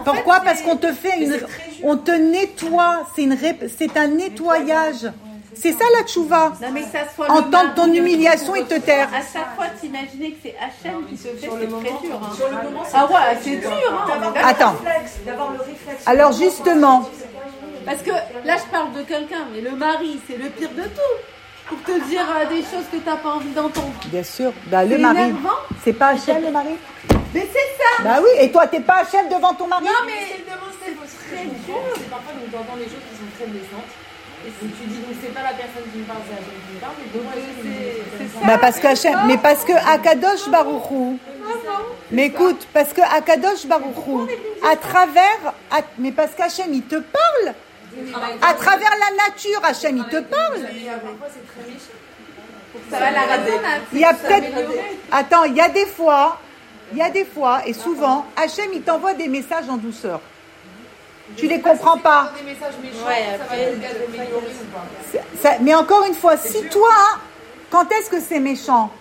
[0.05, 1.39] Pourquoi fait, Parce qu'on te fait une,
[1.83, 3.07] on te nettoie.
[3.17, 3.37] C'est une,
[3.77, 5.11] c'est un nettoyage.
[5.55, 6.53] C'est ça la tchouva.
[6.61, 9.09] Non, mais que ça soit le Entendre ton humiliation et te taire.
[9.09, 12.21] À chaque fois, t'imaginer que c'est Hachem qui te fait, c'est très dur.
[12.23, 12.35] hein.
[12.37, 13.71] Sur le moment, c'est Ah ouais, c'est dur.
[13.71, 14.05] dur.
[14.07, 14.21] hein.
[14.21, 14.73] D'avoir Attends.
[14.73, 16.03] le réflexe, D'avoir le réflexe.
[16.05, 17.09] Alors justement,
[17.87, 18.11] Parce que
[18.45, 21.17] là, je parle de quelqu'un, mais le mari, c'est le pire de tout.
[21.69, 23.91] Pour te dire euh, des choses que t'as pas envie d'entendre.
[24.07, 25.35] bien sûr, bah, le mari,
[25.83, 26.77] c'est pas Hachem le mari.
[27.35, 28.05] Mais c'est ça.
[28.05, 29.85] Bah oui, et toi t'es pas Hachem devant ton mari.
[29.85, 30.13] Non, mais
[30.85, 30.95] C'est
[31.29, 31.75] très dur.
[31.97, 33.91] C'est parfois tu entends des choses qui sont très blessantes.
[34.47, 36.63] Et si tu dis donc c'est pas la personne qui me parle, c'est la personne
[36.69, 38.47] qui me parle, mais c'est ça.
[38.47, 41.19] Bah parce que Hachem, mais parce que Akadosh Baruchou.
[42.13, 44.29] Mais écoute, parce que Akadosh Baruchou,
[44.71, 47.55] à travers, à- mais parce qu'Hachem il te parle,
[48.43, 50.61] à travers la nature, Hachem il te parle.
[53.93, 54.47] Il y a peut-être,
[55.11, 56.41] attends, il y a des fois,
[56.93, 60.21] il y a des fois et souvent, Hachem il t'envoie des messages en douceur.
[61.37, 62.33] Tu les comprends pas.
[65.61, 66.95] Mais encore une fois, si toi,
[67.71, 68.93] quand est-ce que c'est méchant?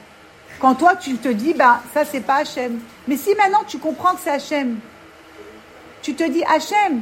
[0.59, 2.79] Quand toi, tu te dis, bah, ça, c'est pas Hachem.
[3.07, 4.79] Mais si maintenant tu comprends que c'est Hachem,
[6.01, 7.01] tu te dis, Hachem,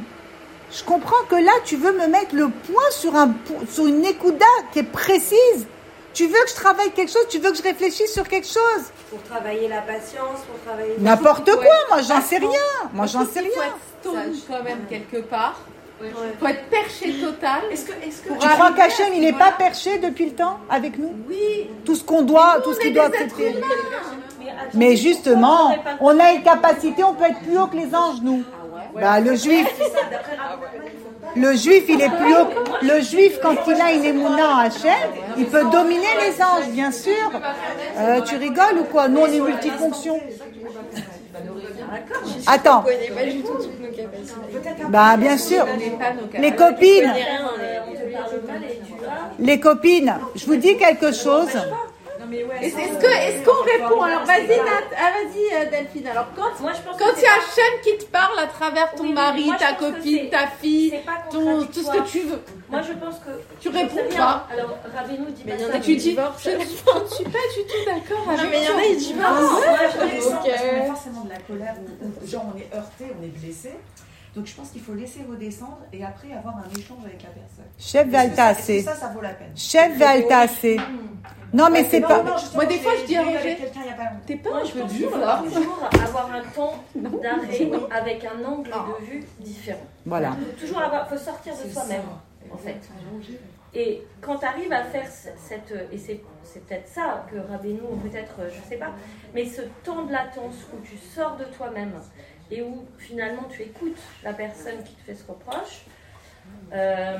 [0.76, 3.32] je comprends que là, tu veux me mettre le point sur, un,
[3.70, 5.66] sur une écouda qui est précise.
[6.12, 8.84] Tu veux que je travaille quelque chose, tu veux que je réfléchisse sur quelque chose?
[9.10, 10.94] Pour travailler la patience, pour travailler.
[10.98, 12.50] N'importe quoi, moi j'en sais rien.
[12.92, 13.68] Moi j'en sais Il faut rien.
[13.68, 15.60] être stone quand même quelque part.
[16.02, 16.10] Il
[16.40, 17.62] faut être perché total.
[17.70, 20.58] Est-ce que, est-ce que Pour Tu crois qu'Hachem, il n'est pas perché depuis le temps
[20.68, 21.14] avec nous?
[21.28, 21.70] Oui.
[21.84, 23.56] Tout ce qu'on doit, tout ce qu'il doit accepter.
[24.74, 28.42] Mais justement, on a une capacité, on peut être plus haut que les anges, nous.
[29.00, 29.66] Bah, le juif,
[31.36, 32.48] le juif, il est plus haut.
[32.82, 34.92] Le juif, quand il a une émouna en Hachem,
[35.36, 37.12] il peut dominer les anges, bien sûr.
[37.98, 39.08] Euh, tu rigoles ou quoi?
[39.08, 40.20] Nous, on est multifonction.
[42.46, 42.84] Attends.
[44.88, 45.66] Bah, bien sûr.
[46.38, 49.10] Les copines, Rien, on est- On te parle mal et tu vas.
[49.38, 51.48] les copines, je vous dis quelque chose.
[52.60, 54.02] C'est- Est-ce que- est-ce qu'on répond?
[54.02, 54.58] Alors vas-y.
[54.58, 56.06] Ah, vas-y, euh, Delphine.
[56.08, 58.92] Alors quand, Moi, je pense quand il y a Hachem qui te parle à travers
[58.94, 60.94] ton Oui, mari, moi, ta copine, ta fille,
[61.30, 62.40] ton, tout ce que tu veux.
[62.68, 63.30] Moi, je pense que.
[63.60, 64.46] Tu réponds pas?
[64.52, 65.74] Alors, Rabbeinu dit Mais pas il y en ça.
[65.76, 68.68] a qui Tu dis, je ne suis pas du tout d'accord avec mais il y
[68.72, 69.60] en a, ils divorcent.
[69.60, 71.74] Moi, je forcément de la colère,
[72.26, 73.70] genre on est heurté, on est blessé.
[74.36, 77.64] Donc je pense qu'il faut laisser redescendre et après avoir un échange avec la personne.
[77.78, 78.80] Chef Est-ce que ça- Valta, est-ce que c'est.
[78.82, 79.52] Ça, ça vaut la peine?
[79.56, 80.76] Chef Valta, c'est.
[81.52, 82.22] Non, mais c'est pas.
[82.54, 84.20] Moi, des fois, je dis à Roger, quelqu'un il y a pas longtemps.
[84.26, 84.84] T'es pas je là
[85.44, 89.78] toujours avoir un temps d'arrêt avec un angle de vue différent.
[90.04, 90.32] Voilà.
[90.58, 92.02] Toujours avoir, faut sortir de soi-même,
[92.52, 92.80] en fait.
[93.76, 97.80] Et quand tu arrives à faire ce- cette, et c'est, c'est peut-être ça que Rabbeinu,
[97.90, 98.90] ou peut-être, je sais pas,
[99.34, 101.92] mais ce temps de latence où tu sors de toi-même
[102.54, 105.82] et où finalement tu écoutes la personne qui te fait ce reproche,
[106.72, 107.16] euh,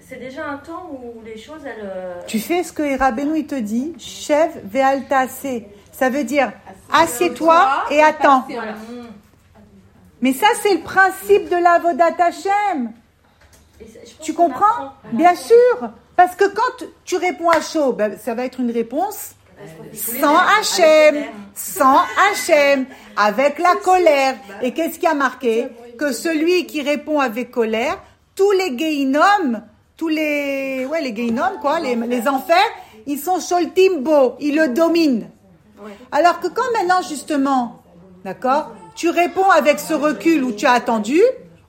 [0.00, 1.82] c'est déjà un temps où les choses, elles.
[1.84, 5.26] euh, Tu fais ce que Rabbeinu il te dit, chef ve'alta.
[5.92, 6.52] Ça veut dire
[6.92, 8.46] assieds-toi et attends.
[10.20, 12.92] Mais ça, c'est le principe de la Vodat Hashem.
[14.20, 14.92] Tu comprends.
[15.12, 15.90] Bien sûr.
[16.16, 19.32] Parce que quand tu réponds à chaud, ben, ça va être une réponse
[19.94, 21.98] sans Hachem, sans
[22.30, 24.36] Hachem, avec la colère.
[24.62, 25.68] Et qu'est-ce qui a marqué
[25.98, 27.98] Que celui qui répond avec colère,
[28.34, 29.62] tous les guéinomes,
[29.96, 32.56] tous les, ouais, les quoi, les, les enfers,
[33.06, 35.28] ils sont sholtimbo, ils le dominent.
[36.12, 37.82] Alors que quand maintenant, justement,
[38.24, 41.20] d'accord, tu réponds avec ce recul où tu as attendu,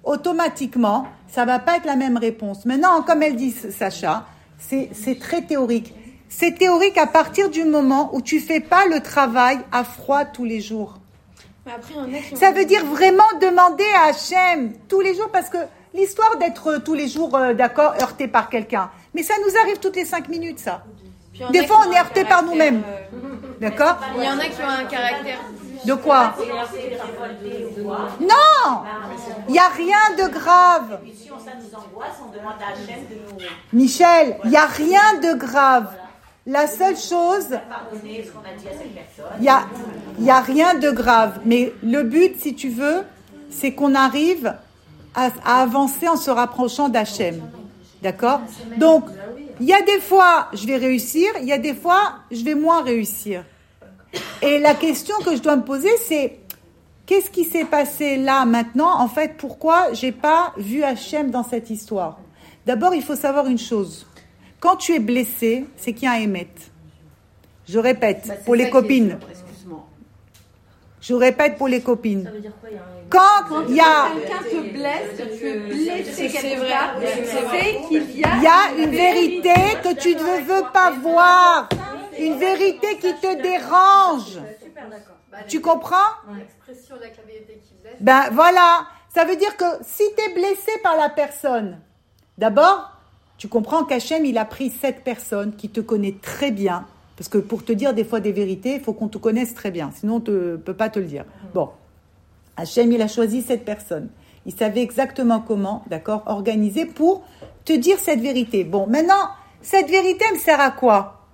[0.04, 2.66] automatiquement, ça va pas être la même réponse.
[2.66, 4.26] Maintenant, comme elle dit Sacha,
[4.60, 5.94] c'est très théorique.
[6.34, 10.46] C'est théorique à partir du moment où tu fais pas le travail à froid tous
[10.46, 10.96] les jours.
[11.66, 15.58] Mais après, Ça veut dire vraiment demander à Hachem tous les jours parce que
[15.94, 19.98] l'histoire d'être tous les jours, euh, d'accord, heurté par quelqu'un, mais ça nous arrive toutes
[19.98, 20.84] les cinq minutes, ça.
[21.52, 22.82] Des fois, on est heurté par nous-mêmes.
[23.14, 23.18] euh,
[23.60, 25.40] D'accord Il y en a qui ont un caractère.
[25.86, 26.34] De quoi
[28.20, 28.84] Non
[29.48, 31.00] Il n'y a rien de grave.
[33.74, 35.88] Michel, il n'y a rien de grave.
[36.48, 37.48] La seule chose,
[38.04, 39.42] il
[40.20, 41.40] n'y a, rien de grave.
[41.46, 43.04] Mais le but, si tu veux,
[43.50, 44.56] c'est qu'on arrive
[45.14, 47.42] à, à avancer en se rapprochant d'Hachem.
[48.02, 48.42] D'accord?
[48.78, 49.06] Donc,
[49.62, 52.56] Il y a des fois, je vais réussir, il y a des fois, je vais
[52.56, 53.46] moins réussir.
[54.42, 56.40] Et la question que je dois me poser, c'est
[57.06, 59.00] qu'est-ce qui s'est passé là maintenant?
[59.00, 62.18] En fait, pourquoi j'ai pas vu Hachem dans cette histoire?
[62.66, 64.08] D'abord, il faut savoir une chose.
[64.62, 66.72] Quand tu es blessé, c'est qu'il y a un émette.
[67.68, 69.18] Je répète, Bah, pour les copines.
[71.02, 72.26] Je répète pour les copines.
[72.26, 75.38] Ça veut dire quoi il y a un- Quand il y a, Quelqu'un te blesse,
[75.40, 77.82] tu es blessé C'est quelque vrai, part, c'est c'est vrai.
[77.88, 81.68] qu'il y a, il y a une vérité que tu ne veux pas voir.
[82.20, 84.38] Une vérité qui te dérange.
[84.62, 85.16] Super d'accord.
[85.48, 85.96] Tu comprends?
[86.38, 87.96] L'expression de la vérité qui blesse.
[88.00, 88.86] Ben voilà.
[89.14, 91.80] Ça veut dire que si tu es blessé par la personne,
[92.38, 92.91] d'abord,
[93.42, 96.86] tu comprends qu'Hachem, il a pris cette personne qui te connaît très bien.
[97.18, 99.72] Parce que pour te dire des fois des vérités, il faut qu'on te connaisse très
[99.72, 99.90] bien.
[100.00, 101.26] Sinon, on ne peut pas te le dire.
[101.56, 101.72] Bon.
[102.56, 104.10] Hachem, il a choisi cette personne.
[104.46, 107.24] Il savait exactement comment, d'accord, organiser pour
[107.66, 108.64] te dire cette vérité.
[108.64, 109.32] Bon, maintenant,
[109.64, 111.26] cette vérité, elle me sert à quoi?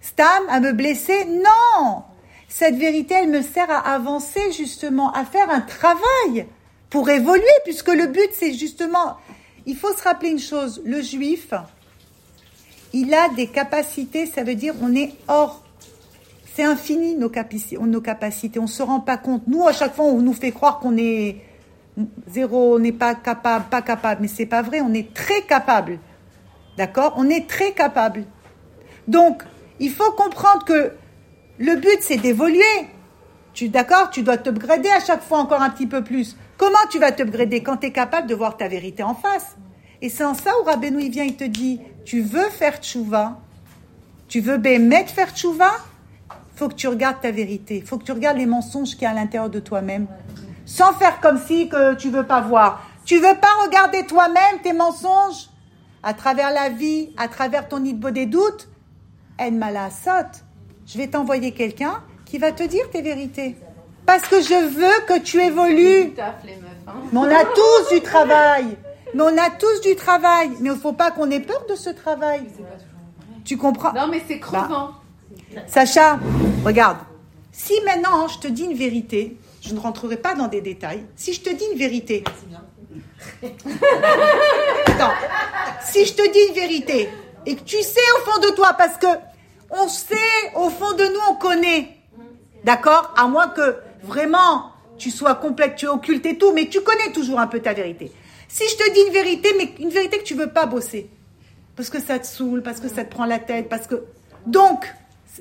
[0.00, 1.24] Stam, à me blesser?
[1.24, 2.04] Non
[2.46, 6.46] Cette vérité, elle me sert à avancer, justement, à faire un travail
[6.90, 9.16] pour évoluer, puisque le but, c'est justement...
[9.66, 11.52] Il faut se rappeler une chose, le juif,
[12.92, 15.62] il a des capacités, ça veut dire on est hors.
[16.54, 19.46] C'est infini nos, capaci- nos capacités, on ne se rend pas compte.
[19.46, 21.36] Nous, à chaque fois, on nous fait croire qu'on est
[22.28, 25.98] zéro, on n'est pas capable, pas capable, mais c'est pas vrai, on est très capable.
[26.76, 27.14] D'accord?
[27.16, 28.24] On est très capable.
[29.06, 29.44] Donc,
[29.78, 30.92] il faut comprendre que
[31.58, 32.62] le but, c'est d'évoluer.
[33.52, 34.10] Tu d'accord?
[34.10, 36.36] Tu dois t'upgrader à chaque fois encore un petit peu plus.
[36.60, 39.56] Comment tu vas t'upgrader quand tu es capable de voir ta vérité en face?
[40.02, 43.40] Et c'est en ça où Rabbeinu vient, il te dit, tu veux faire tchouva
[44.28, 45.70] Tu veux bémet faire tchouva
[46.56, 47.80] faut que tu regardes ta vérité.
[47.80, 50.06] faut que tu regardes les mensonges qu'il y a à l'intérieur de toi-même.
[50.66, 52.86] Sans faire comme si que tu veux pas voir.
[53.06, 55.48] Tu veux pas regarder toi-même tes mensonges?
[56.02, 58.68] À travers la vie, à travers ton idbo des doutes?
[59.40, 60.44] En malasot.
[60.84, 63.56] Je vais t'envoyer quelqu'un qui va te dire tes vérités.
[64.06, 66.14] Parce que je veux que tu évolues.
[66.18, 66.34] Hein.
[67.12, 68.76] Mais on a tous du travail.
[69.14, 70.50] Mais on a tous du travail.
[70.60, 72.42] Mais il ne faut pas qu'on ait peur de ce travail.
[73.44, 73.92] Tu comprends?
[73.92, 74.92] Non, mais c'est crevant.
[75.66, 76.18] Sacha,
[76.64, 76.98] regarde.
[77.52, 81.04] Si maintenant je te dis une vérité, je ne rentrerai pas dans des détails.
[81.16, 82.24] Si je te dis une vérité.
[83.42, 85.12] Attends.
[85.84, 87.08] Si je te dis une vérité
[87.46, 89.06] et que tu sais au fond de toi, parce que
[89.70, 90.16] on sait
[90.56, 91.96] au fond de nous, on connaît.
[92.64, 93.12] D'accord?
[93.16, 97.40] À moins que vraiment tu sois complète, tu occultes et tout, mais tu connais toujours
[97.40, 98.12] un peu ta vérité.
[98.48, 101.08] Si je te dis une vérité, mais une vérité que tu veux pas bosser,
[101.74, 104.04] parce que ça te saoule, parce que ça te prend la tête, parce que
[104.46, 104.84] donc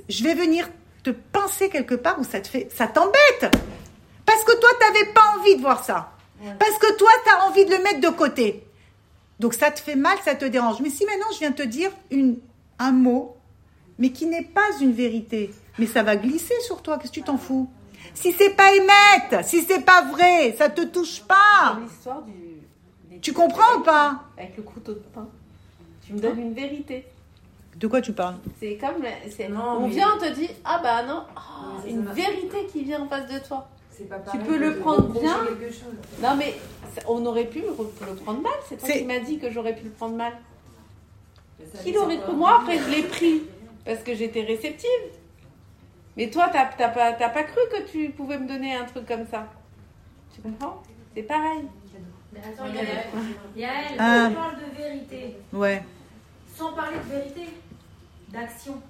[0.08, 0.70] je vais venir
[1.04, 3.54] te pincer quelque part où ça te fait, ça t'embête,
[4.26, 6.14] parce que toi t'avais pas envie de voir ça,
[6.58, 8.64] parce que toi tu as envie de le mettre de côté.
[9.40, 10.82] Donc ça te fait mal, ça te dérange.
[10.82, 12.38] Mais si maintenant je viens te dire une,
[12.78, 13.38] un mot,
[13.98, 17.24] mais qui n'est pas une vérité, mais ça va glisser sur toi, qu'est-ce que tu
[17.24, 17.70] t'en fous?
[18.14, 21.76] Si c'est pas émettre, si c'est pas vrai, ça te touche pas.
[21.76, 22.34] C'est l'histoire du.
[23.10, 24.24] des- Tu comprends ou pas?
[24.38, 25.28] Avec le couteau de pain.
[26.06, 27.06] Tu me donnes une vérité.
[27.76, 28.36] De quoi tu parles?
[28.60, 29.02] C'est comme.
[29.04, 32.66] la- c'est- Non, on mais- vient, on te dit Ah bah non, oh, une vérité
[32.72, 33.68] qui vient en face de toi.
[33.92, 35.38] C'est pas Tu peux le prendre bien.
[35.46, 35.94] quelque chose.
[36.22, 36.56] Non mais
[37.08, 37.68] on aurait pu le,
[38.16, 38.52] prendre mal.
[38.68, 40.34] C'est toi C'est- qui m'as dit que j'aurais pu le prendre mal.
[41.84, 43.44] Qui l'aurait pas- Moi après je l'ai pris
[43.86, 44.88] parce que j'étais réceptive.
[46.20, 49.06] Mais toi t'as t'as pas, t'as pas cru que tu pouvais me donner un truc
[49.08, 49.48] comme ça?
[50.36, 50.84] Tu comprends?
[51.16, 51.64] C'est pareil.
[52.34, 52.88] Mais attends, Yael,
[53.56, 54.28] Yael, Ah.
[54.30, 55.38] on parle de vérité.
[55.54, 55.82] Ouais.
[56.58, 57.46] Sans parler de vérité,
[58.34, 58.82] d'action.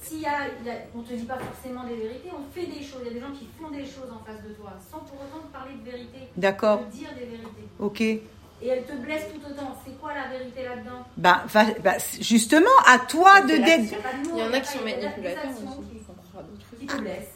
[0.00, 2.50] S'il y a, il y a- on ne te dit pas forcément des vérités, on
[2.58, 3.02] fait des choses.
[3.02, 5.18] Il y a des gens qui font des choses en face de toi, sans pour
[5.20, 6.80] autant te parler de vérité, D'accord.
[6.86, 7.68] de dire des vérités.
[7.78, 8.00] Ok.
[8.00, 8.20] Et
[8.68, 9.76] elles te blessent tout autant.
[9.84, 11.04] C'est quoi la vérité là-dedans?
[11.18, 11.44] Bah,
[11.82, 15.50] bah, justement, à toi de Il y en a qui sont manipulateurs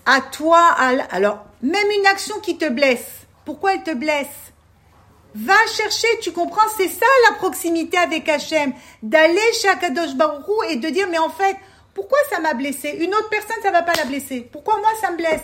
[0.07, 3.07] à toi, à l- alors même une action qui te blesse.
[3.45, 4.27] Pourquoi elle te blesse?
[5.35, 10.71] Va chercher, tu comprends, c'est ça la proximité avec Hachem, d'aller chez Akadosh Baruch Hu
[10.73, 11.57] et de dire mais en fait,
[11.95, 12.91] pourquoi ça m'a blessé?
[13.01, 14.41] Une autre personne ça va pas la blesser.
[14.41, 15.41] Pourquoi moi ça me blesse?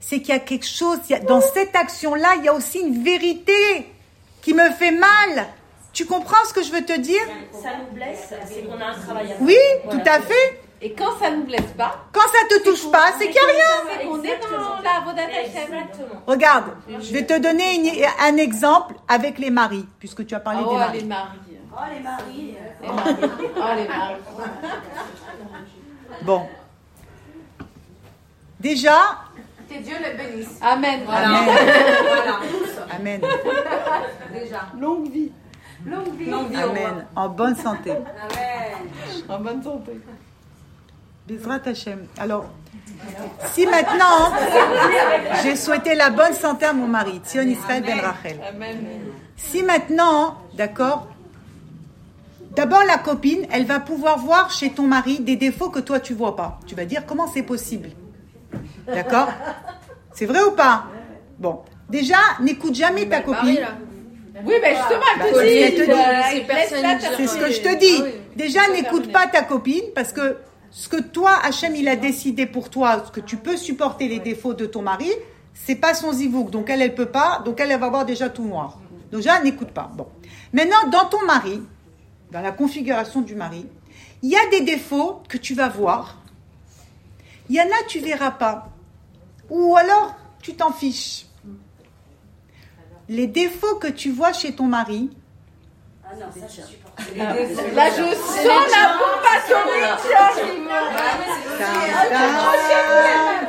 [0.00, 2.54] C'est qu'il y a quelque chose, il y a- dans cette action-là, il y a
[2.54, 3.86] aussi une vérité
[4.42, 5.46] qui me fait mal.
[5.92, 7.22] Tu comprends ce que je veux te dire?
[7.62, 9.36] Ça nous blesse, c'est qu'on a un travail à faire.
[9.40, 10.00] Oui, Voilà.
[10.00, 10.60] tout à fait.
[10.82, 13.44] Et quand ça nous blesse pas, Quand ça te touche pas, c'est qu'il n'y a
[13.46, 13.90] rien.
[13.98, 15.42] c'est qu'on est dans la.
[15.42, 16.20] Exactement.
[16.26, 16.64] Regarde,
[17.00, 20.76] je vais te donner une- un exemple avec les maris, puisque tu as parlé Oh,
[20.92, 21.04] des les maris.
[21.04, 21.38] maris.
[21.72, 23.16] Oh les maris Les maris.
[23.56, 24.16] Oh, les maris.
[26.22, 26.42] Bon.
[28.60, 29.18] Déjà,
[29.68, 30.58] Que Dieu le bénisse.
[30.62, 31.00] Amen.
[31.04, 31.26] Voilà.
[31.38, 31.56] Amen.
[32.06, 32.38] voilà.
[32.96, 33.20] Amen.
[34.32, 34.60] Déjà.
[34.78, 35.32] Longue vie.
[35.84, 36.30] Longue vie.
[36.32, 37.06] Amen.
[37.16, 37.90] En bonne santé.
[37.90, 38.88] Amen.
[39.28, 40.00] En bonne santé.
[41.28, 42.06] Bezrat Hachem.
[42.18, 42.46] Alors,
[43.52, 44.32] si maintenant
[45.42, 48.38] j'ai souhaité la bonne santé à mon mari, Tion Israël Ben Rachel.
[49.36, 51.08] Si maintenant, d'accord,
[52.54, 56.14] d'abord la copine, elle va pouvoir voir chez ton mari des défauts que toi tu
[56.14, 56.60] vois pas.
[56.66, 57.90] Tu vas dire comment c'est possible?
[58.86, 59.28] D'accord?
[60.14, 60.84] C'est vrai ou pas?
[61.38, 61.60] Bon,
[61.90, 63.66] déjà, n'écoute jamais ta copine.
[64.44, 67.78] Oui, mais justement, elle Bah, te c'est ce dit, euh, C'est ce que je te
[67.78, 68.02] dis.
[68.04, 68.10] Ah.
[68.36, 70.36] Déjà, n'écoute pas ta copine parce que
[70.70, 74.18] ce que toi, Hachem, il a décidé pour toi, ce que tu peux supporter les
[74.18, 75.10] défauts de ton mari,
[75.54, 76.50] c'est pas son zivouk.
[76.50, 77.42] Donc elle, elle peut pas.
[77.44, 78.78] Donc elle, elle va voir déjà tout noir.
[79.10, 79.90] Donc déjà, n'écoute pas.
[79.94, 80.08] Bon.
[80.52, 81.62] Maintenant, dans ton mari,
[82.30, 83.66] dans la configuration du mari,
[84.22, 86.22] il y a des défauts que tu vas voir.
[87.48, 88.70] Il y en a, tu verras pas.
[89.50, 91.26] Ou alors, tu t'en fiches.
[93.08, 95.10] Les défauts que tu vois chez ton mari,
[96.04, 96.26] Ah non.
[97.16, 99.26] Là, je sens la pompe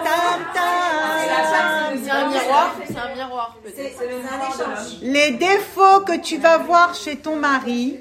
[0.04, 0.40] tam,
[2.04, 3.58] C'est un miroir, c'est un miroir.
[5.02, 8.00] Les défauts que tu vas voir chez ton mari,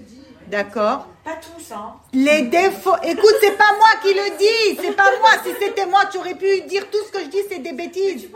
[0.48, 1.94] d'accord Pas tous, hein.
[2.12, 2.94] Les défauts.
[3.02, 5.30] Écoute, c'est pas moi qui le dis, c'est pas moi.
[5.44, 8.28] Si c'était moi, tu aurais pu dire tout ce que je dis, c'est des bêtises.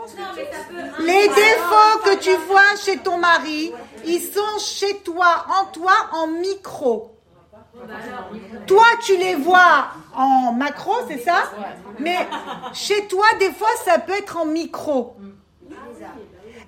[0.99, 3.71] Les défauts que tu vois chez ton mari,
[4.03, 7.15] ils sont chez toi, en toi, en micro.
[8.67, 11.49] Toi, tu les vois en macro, c'est ça?
[11.97, 12.17] Mais
[12.73, 15.15] chez toi, des fois, ça peut être en micro.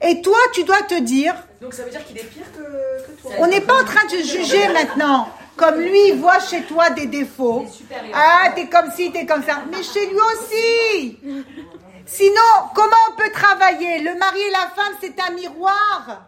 [0.01, 3.21] Et toi, tu dois te dire, Donc ça veut dire qu'il est pire que, que
[3.21, 3.31] toi.
[3.39, 5.27] on n'est pas en train de juger maintenant.
[5.55, 7.65] Comme lui, il voit chez toi des défauts.
[8.13, 9.61] Ah, t'es comme ci, t'es comme ça.
[9.71, 11.19] Mais chez lui aussi.
[12.05, 13.99] Sinon, comment on peut travailler?
[13.99, 16.27] Le mari et la femme, c'est un miroir.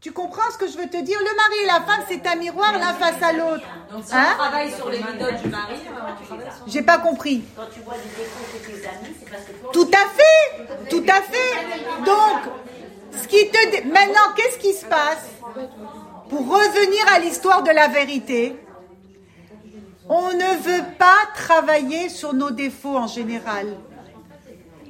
[0.00, 1.18] Tu comprends ce que je veux te dire?
[1.20, 3.62] Le mari et la femme, c'est un miroir l'un face à l'autre.
[3.92, 4.26] Donc si Hein?
[4.34, 6.34] on travaille sur les midotes du mari, euh,
[6.66, 7.44] J'ai pas compris.
[7.56, 10.88] Quand tu vois des défauts chez tes amis, c'est parce que toi Tout à fait,
[10.90, 12.04] tout à fait.
[12.04, 12.52] Donc,
[13.22, 15.28] ce qui te maintenant, qu'est-ce qui se passe?
[16.32, 18.56] Pour revenir à l'histoire de la vérité,
[20.08, 23.76] on ne veut pas travailler sur nos défauts en général,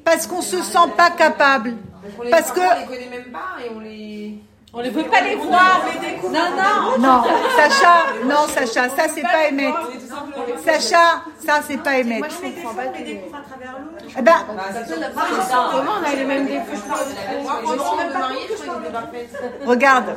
[0.04, 1.74] parce qu'on se sent pas capable,
[2.30, 4.38] parce que On les connaît même pas et on les.
[4.74, 5.82] On ne veut pas les voir.
[6.24, 6.98] Non, non.
[6.98, 7.22] non,
[7.56, 9.90] Sacha, non Sacha, ça c'est pas émettre.
[10.64, 12.26] Sacha, ça c'est pas émettre.
[12.30, 12.82] je comprends pas.
[12.88, 14.14] On les découvre à travers l'autre.
[14.18, 14.32] Eh ben,
[15.72, 16.86] Comment on a les mêmes défauts
[17.42, 19.30] Moi, quand on me marier, je crois que j'étais parfaite.
[19.66, 20.16] Regarde.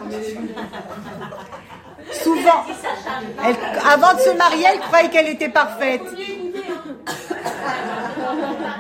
[2.14, 2.64] Souvent,
[3.46, 3.56] elle-
[3.92, 6.02] avant de se marier, elle croyait qu'elle était parfaite.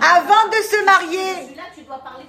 [0.01, 2.25] Avant de se marier, Là, tu dois parler.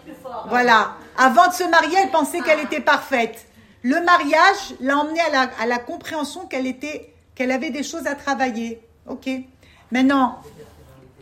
[0.49, 3.47] Voilà, avant de se marier, elle pensait qu'elle était parfaite.
[3.83, 8.07] Le mariage l'a emmenée à la, à la compréhension qu'elle était, qu'elle avait des choses
[8.07, 8.81] à travailler.
[9.07, 9.29] Ok.
[9.93, 10.41] Maintenant,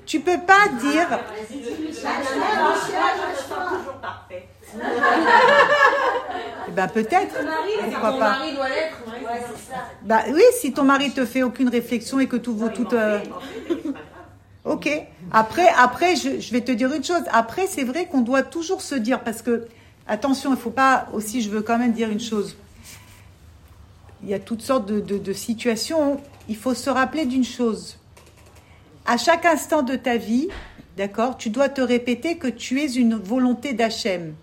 [0.06, 1.06] tu peux pas dire.
[4.00, 4.48] parfait.
[6.66, 7.34] Eh ben peut-être.
[7.90, 8.38] Pourquoi pas?
[10.02, 12.88] Bah oui, si ton mari te fait aucune réflexion et que tout vaut tout.
[12.94, 13.20] euh,
[14.64, 14.88] Ok.
[15.30, 17.22] Après, après, je, vais te dire une chose.
[17.30, 19.66] Après, c'est vrai qu'on doit toujours se dire parce que
[20.06, 21.42] attention, il faut pas aussi.
[21.42, 22.56] Je veux quand même dire une chose.
[24.22, 26.18] Il y a toutes sortes de, de- de situations.
[26.48, 27.98] Il faut se rappeler d'une chose.
[29.06, 30.48] À chaque instant de ta vie,
[30.96, 34.34] d'accord, tu dois te répéter que tu es une volonté d'Hachem.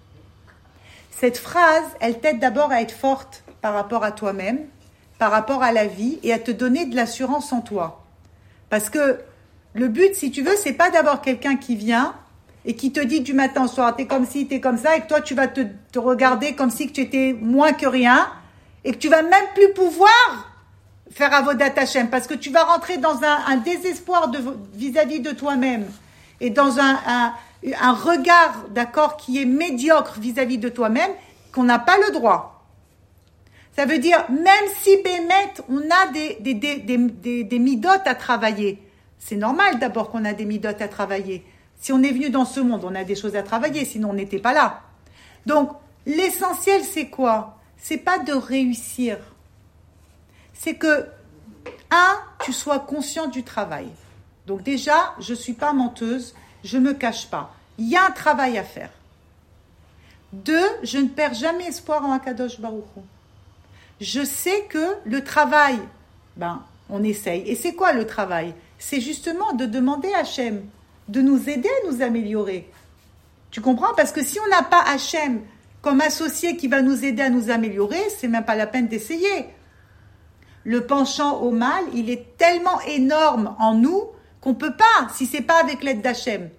[1.10, 4.60] Cette phrase, elle t'aide d'abord à être forte par rapport à toi-même,
[5.18, 8.04] par rapport à la vie et à te donner de l'assurance en toi.
[8.70, 9.20] Parce que
[9.74, 12.14] le but, si tu veux, c'est pas d'avoir quelqu'un qui vient
[12.66, 15.02] et qui te dit du matin au soir, t'es comme ci, t'es comme ça, et
[15.02, 18.30] que toi, tu vas te, te regarder comme si tu étais moins que rien
[18.84, 20.50] et que tu vas même plus pouvoir
[21.12, 24.32] faire Avodat Hashem parce que tu vas rentrer dans un, un désespoir
[24.74, 25.86] vis-à-vis de toi-même
[26.40, 27.34] et dans un, un,
[27.80, 31.12] un regard, d'accord, qui est médiocre vis-à-vis de toi-même,
[31.54, 32.66] qu'on n'a pas le droit.
[33.76, 38.16] Ça veut dire, même si Bémet, on a des, des, des, des, des midotes à
[38.16, 38.82] travailler.
[39.22, 41.46] C'est normal d'abord qu'on a des midotes à travailler.
[41.80, 44.14] Si on est venu dans ce monde, on a des choses à travailler, sinon on
[44.14, 44.82] n'était pas là.
[45.46, 45.72] Donc,
[46.06, 47.60] l'essentiel, c'est quoi?
[47.78, 49.18] C'est pas de réussir.
[50.54, 51.08] C'est que,
[51.92, 53.88] un, tu sois conscient du travail.
[54.48, 57.54] Donc déjà, je ne suis pas menteuse, je ne me cache pas.
[57.78, 58.90] Il y a un travail à faire.
[60.34, 62.86] Deux, je ne perds jamais espoir en Akadosh Baruch.
[64.00, 65.80] Je sais que le travail,
[66.38, 67.42] ben, on essaye.
[67.42, 68.56] Et c'est quoi le travail?
[68.82, 70.66] C'est justement de demander à Hachem
[71.08, 72.68] de nous aider à nous améliorer.
[73.52, 73.94] Tu comprends?
[73.96, 75.42] Parce que si on n'a pas Hachem
[75.84, 79.46] comme associé qui va nous aider à nous améliorer, c'est même pas la peine d'essayer.
[80.64, 84.04] Le penchant au mal, il est tellement énorme en nous
[84.42, 86.50] qu'on peut pas, si c'est pas avec l'aide d'Hachem.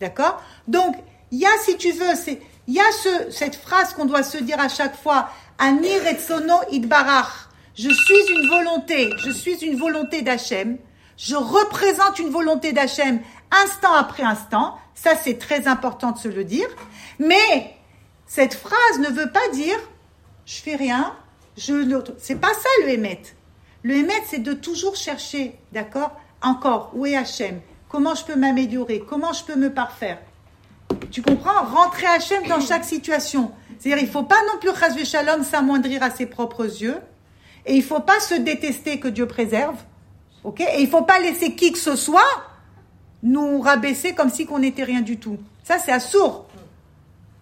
[0.00, 0.42] D'accord?
[0.68, 0.96] Donc,
[1.30, 4.22] il y a, si tu veux, c'est, il y a ce, cette phrase qu'on doit
[4.22, 7.48] se dire à chaque fois, Anir et sono idbarach.
[7.74, 10.76] Je suis une volonté, je suis une volonté d'Hachem.
[11.16, 14.76] Je représente une volonté d'Hachem instant après instant.
[14.94, 16.68] Ça, c'est très important de se le dire.
[17.18, 17.74] Mais
[18.26, 19.78] cette phrase ne veut pas dire
[20.46, 21.14] je fais rien,
[21.56, 23.22] je C'est pas ça le émet.
[23.82, 26.12] Le émet, c'est de toujours chercher, d'accord
[26.42, 27.60] Encore, où est Hachem?
[27.88, 29.02] Comment je peux m'améliorer?
[29.08, 30.18] Comment je peux me parfaire?
[31.10, 31.64] Tu comprends?
[31.64, 33.52] Rentrer Hachem dans chaque situation.
[33.78, 36.98] C'est-à-dire, il ne faut pas non plus, Chazvé Shalom, s'amoindrir à ses propres yeux.
[37.66, 39.76] Et il ne faut pas se détester que Dieu préserve.
[40.44, 40.60] Ok?
[40.60, 42.22] Et il ne faut pas laisser qui que ce soit
[43.22, 45.38] nous rabaisser comme si qu'on n'était rien du tout.
[45.64, 46.46] Ça, c'est assourd.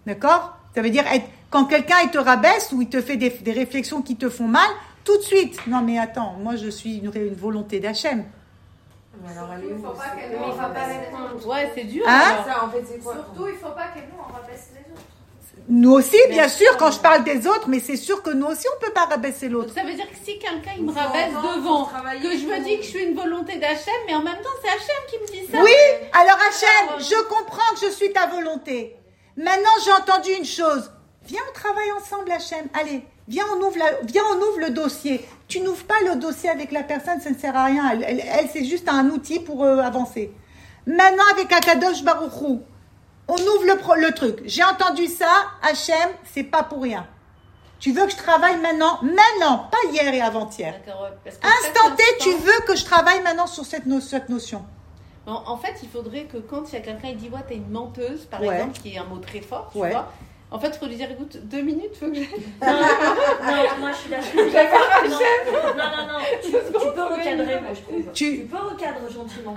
[0.07, 0.57] D'accord?
[0.75, 4.17] Ça veut dire être, quand quelqu'un te rabaisse ou il te fait des, réflexions qui
[4.17, 4.69] te font mal,
[5.05, 5.67] tout de suite.
[5.67, 8.25] Non, mais attends, moi je suis une, une volonté d'Hachem.
[9.23, 11.45] Mais alors, il faut pas qu'elle nous rabaisse.
[11.45, 12.05] Ouais, c'est dur.
[12.09, 12.45] Hein?
[12.47, 13.15] ça, en fait, c'est quoi?
[13.15, 14.82] Surtout, il faut pas qu'elle nous rabaisse les.
[15.69, 18.67] Nous aussi, bien sûr, quand je parle des autres, mais c'est sûr que nous aussi,
[18.77, 19.73] on peut pas rabaisser l'autre.
[19.75, 22.83] Ça veut dire que si quelqu'un il me rabaisse devant, que je me dis que
[22.83, 25.59] je suis une volonté d'Hachem, mais en même temps, c'est Hachem qui me dit ça.
[25.63, 25.71] Oui,
[26.13, 28.97] alors Hachem, je comprends que je suis ta volonté.
[29.37, 30.91] Maintenant, j'ai entendu une chose.
[31.27, 32.67] Viens, on travaille ensemble, Hachem.
[32.79, 35.25] Allez, viens, on ouvre, viens, on ouvre le dossier.
[35.47, 37.99] Tu n'ouvres pas le dossier avec la personne, ça ne sert à rien.
[38.01, 40.33] Elle, c'est juste un outil pour euh, avancer.
[40.87, 42.63] Maintenant, avec Akadosh Baruchou,
[43.33, 44.43] on ouvre le, le truc.
[44.45, 47.07] J'ai entendu ça, Hachem, c'est pas pour rien.
[47.81, 49.01] Tu veux que je travaille maintenant?
[49.03, 50.75] Maintenant, pas hier et avant-hier.
[51.27, 54.65] Instant T, tu veux que je travaille maintenant sur cette, notion.
[55.27, 57.71] En, fait, il faudrait que quand il y a quelqu'un qui dit ouais, t'es une
[57.71, 60.13] menteuse, par exemple, qui est un mot très fort, tu vois.
[60.51, 62.29] En fait, il faut lui dire écoute, deux minutes, faut que j'aille.
[62.61, 64.11] Non, non, moi je suis
[64.53, 64.81] d'accord.
[65.09, 68.13] Non, non, non, tu, tu peux recadrer, moi je trouve.
[68.13, 69.55] Tu, tu peux recadrer gentiment.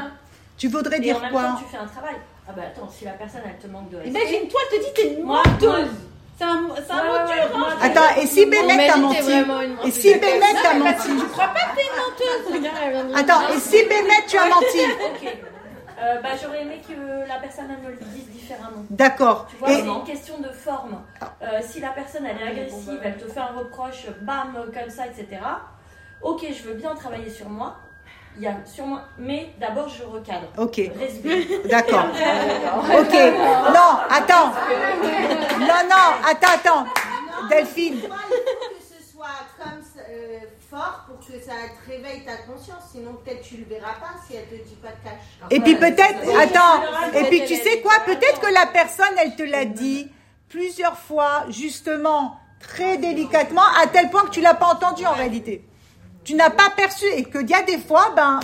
[0.57, 1.43] Tu voudrais et dire en même quoi?
[1.43, 2.15] temps, tu fais un travail.
[2.47, 4.11] Ah bah attends, si la personne elle te manque de respect.
[4.11, 5.89] Imagine-toi, elle te dit t'es une menteuse.
[6.37, 6.85] C'est un, mot dur,
[7.55, 7.77] hein.
[7.81, 9.31] Attends, et si Bennett t'a menti
[9.85, 11.83] Et si Bennett t'a menti Je crois pas que t'es
[12.51, 13.15] une menteuse.
[13.15, 15.37] Attends, et si Bennett tu as menti Ok.
[15.97, 18.83] Euh, bah, j'aurais aimé que la personne elle me le dise différemment.
[18.89, 19.47] D'accord.
[19.49, 21.01] Tu vois, c'est une question de forme.
[21.41, 25.07] Euh, si la personne elle est agressive, elle te fait un reproche, bam, comme ça,
[25.07, 25.41] etc.
[26.21, 27.77] Ok, je veux bien travailler sur moi,
[28.37, 28.99] il y a sûrement.
[29.17, 30.47] Mais d'abord, je recadre.
[30.57, 30.77] Ok.
[31.69, 32.05] D'accord.
[32.99, 33.13] ok.
[33.73, 34.51] Non, attends.
[35.59, 36.85] Non, non, attends, attends.
[37.49, 37.95] Delphine.
[37.95, 39.27] Il faut que ce soit
[39.57, 42.83] comme euh, fort pour que ça te réveille ta conscience.
[42.91, 45.49] Sinon, peut-être tu le verras pas si elle te dit pas de cache.
[45.51, 46.39] Et puis peut-être.
[46.39, 47.17] Attends.
[47.17, 47.93] Et puis tu sais quoi?
[48.05, 50.09] Peut-être que la personne, elle te l'a dit
[50.49, 55.65] plusieurs fois, justement, très délicatement, à tel point que tu l'as pas entendu en réalité
[56.25, 58.39] tu n'as pas perçu et qu'il y a des fois, ben,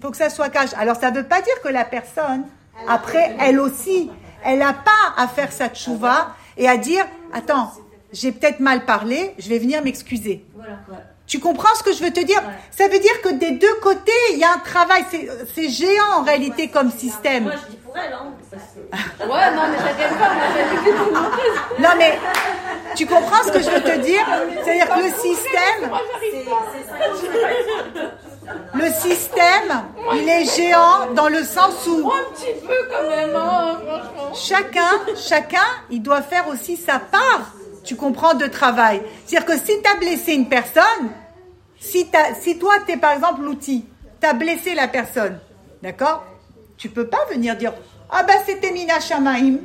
[0.00, 0.70] faut que ça soit cash.
[0.76, 2.44] Alors ça ne veut pas dire que la personne,
[2.88, 4.10] après, elle aussi,
[4.44, 7.70] elle n'a pas à faire sa tchouva et à dire, attends,
[8.12, 10.44] j'ai peut-être mal parlé, je vais venir m'excuser.
[11.28, 12.42] Tu comprends ce que je veux te dire?
[12.70, 15.04] Ça veut dire que des deux côtés, il y a un travail.
[15.54, 17.44] C'est géant en réalité comme système.
[17.44, 18.32] Moi, je dis pour elle, hein.
[19.20, 22.18] Ouais, non, mais t'inquiète pas, Non, mais
[22.94, 24.24] tu comprends ce que je veux te dire?
[24.64, 25.90] C'est-à-dire que le système.
[28.72, 29.82] Le système,
[30.14, 32.10] il est géant dans le sens où.
[32.10, 33.78] Un petit peu quand même, hein,
[34.34, 37.52] Chacun, chacun, il doit faire aussi sa part
[37.88, 39.00] tu comprends, de travail.
[39.24, 41.08] C'est-à-dire que si tu as blessé une personne,
[41.80, 42.06] si,
[42.38, 43.86] si toi, tu es par exemple l'outil,
[44.20, 45.38] tu as blessé la personne,
[45.82, 46.26] d'accord
[46.76, 47.72] Tu peux pas venir dire
[48.10, 49.60] Ah ben c'était Mina Shamaim,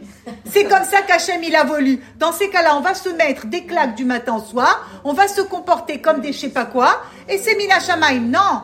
[0.45, 2.01] c'est comme ça qu'Hachem il a voulu.
[2.17, 5.27] Dans ces cas-là, on va se mettre des claques du matin au soir, on va
[5.27, 8.21] se comporter comme des je sais pas quoi, et c'est Mina Shamaim.
[8.21, 8.61] Non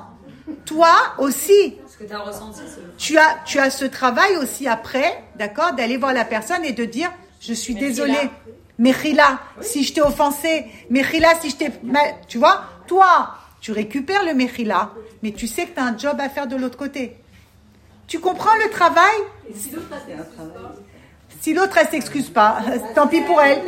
[0.65, 2.61] Toi aussi, que as ressenti,
[2.97, 6.85] tu as, tu as ce travail aussi après, d'accord, d'aller voir la personne et de
[6.85, 8.29] dire je suis désolée.
[8.79, 11.71] Mechila, si je t'ai offensé, Mechila, si je t'ai...
[12.27, 16.19] Tu vois, toi, tu récupères le Mechila, mais tu sais que tu as un job
[16.19, 17.17] à faire de l'autre côté.
[18.07, 19.17] Tu comprends le travail?
[21.41, 22.57] Si l'autre, elle s'excuse pas,
[22.95, 23.61] tant pis pour elle.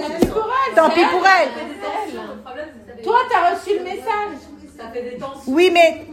[0.75, 3.03] Tant pis pour elle.
[3.03, 4.37] Toi, tu as reçu le message.
[5.45, 6.07] Oui, mais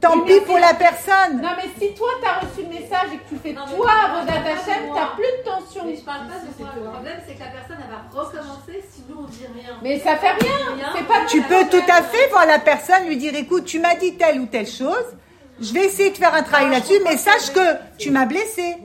[0.00, 1.40] Tant pis pour la personne.
[1.42, 4.32] Non, mais si toi, tu as reçu le message et que tu fais toi, Vodat
[4.32, 5.82] Hachem, tu n'as plus de tension.
[5.86, 6.72] Mais je parle pas de ça.
[6.76, 9.74] Le problème, c'est que la personne, elle va recommencer si nous, on dit rien.
[9.82, 11.04] Mais ça fait rien.
[11.08, 14.14] Pas tu peux tout à fait voir la personne, lui dire écoute, tu m'as dit
[14.14, 15.16] telle ou telle chose.
[15.60, 18.76] Je vais essayer de faire un travail là-dessus, mais sache que tu m'as blessé.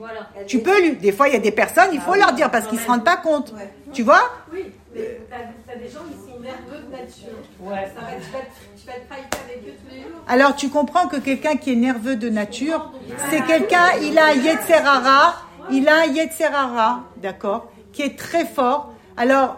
[0.48, 0.96] Tu peux lui.
[0.96, 2.88] Des fois, il y a des personnes, il faut leur dire parce qu'ils ne se
[2.88, 3.54] rendent pas compte.
[3.92, 4.28] Tu vois?
[4.52, 7.38] Oui, mais t'as as des gens qui sont nerveux de nature.
[7.60, 7.90] Ouais.
[7.94, 8.38] Ça va, tu, vas,
[8.76, 10.20] tu vas te fighter avec eux tous les jours.
[10.28, 12.92] Alors tu comprends que quelqu'un qui est nerveux de nature,
[13.30, 15.36] c'est quelqu'un, il a un Yetzerara,
[15.70, 18.92] il a un Yetzerara, d'accord, qui est très fort.
[19.16, 19.56] Alors,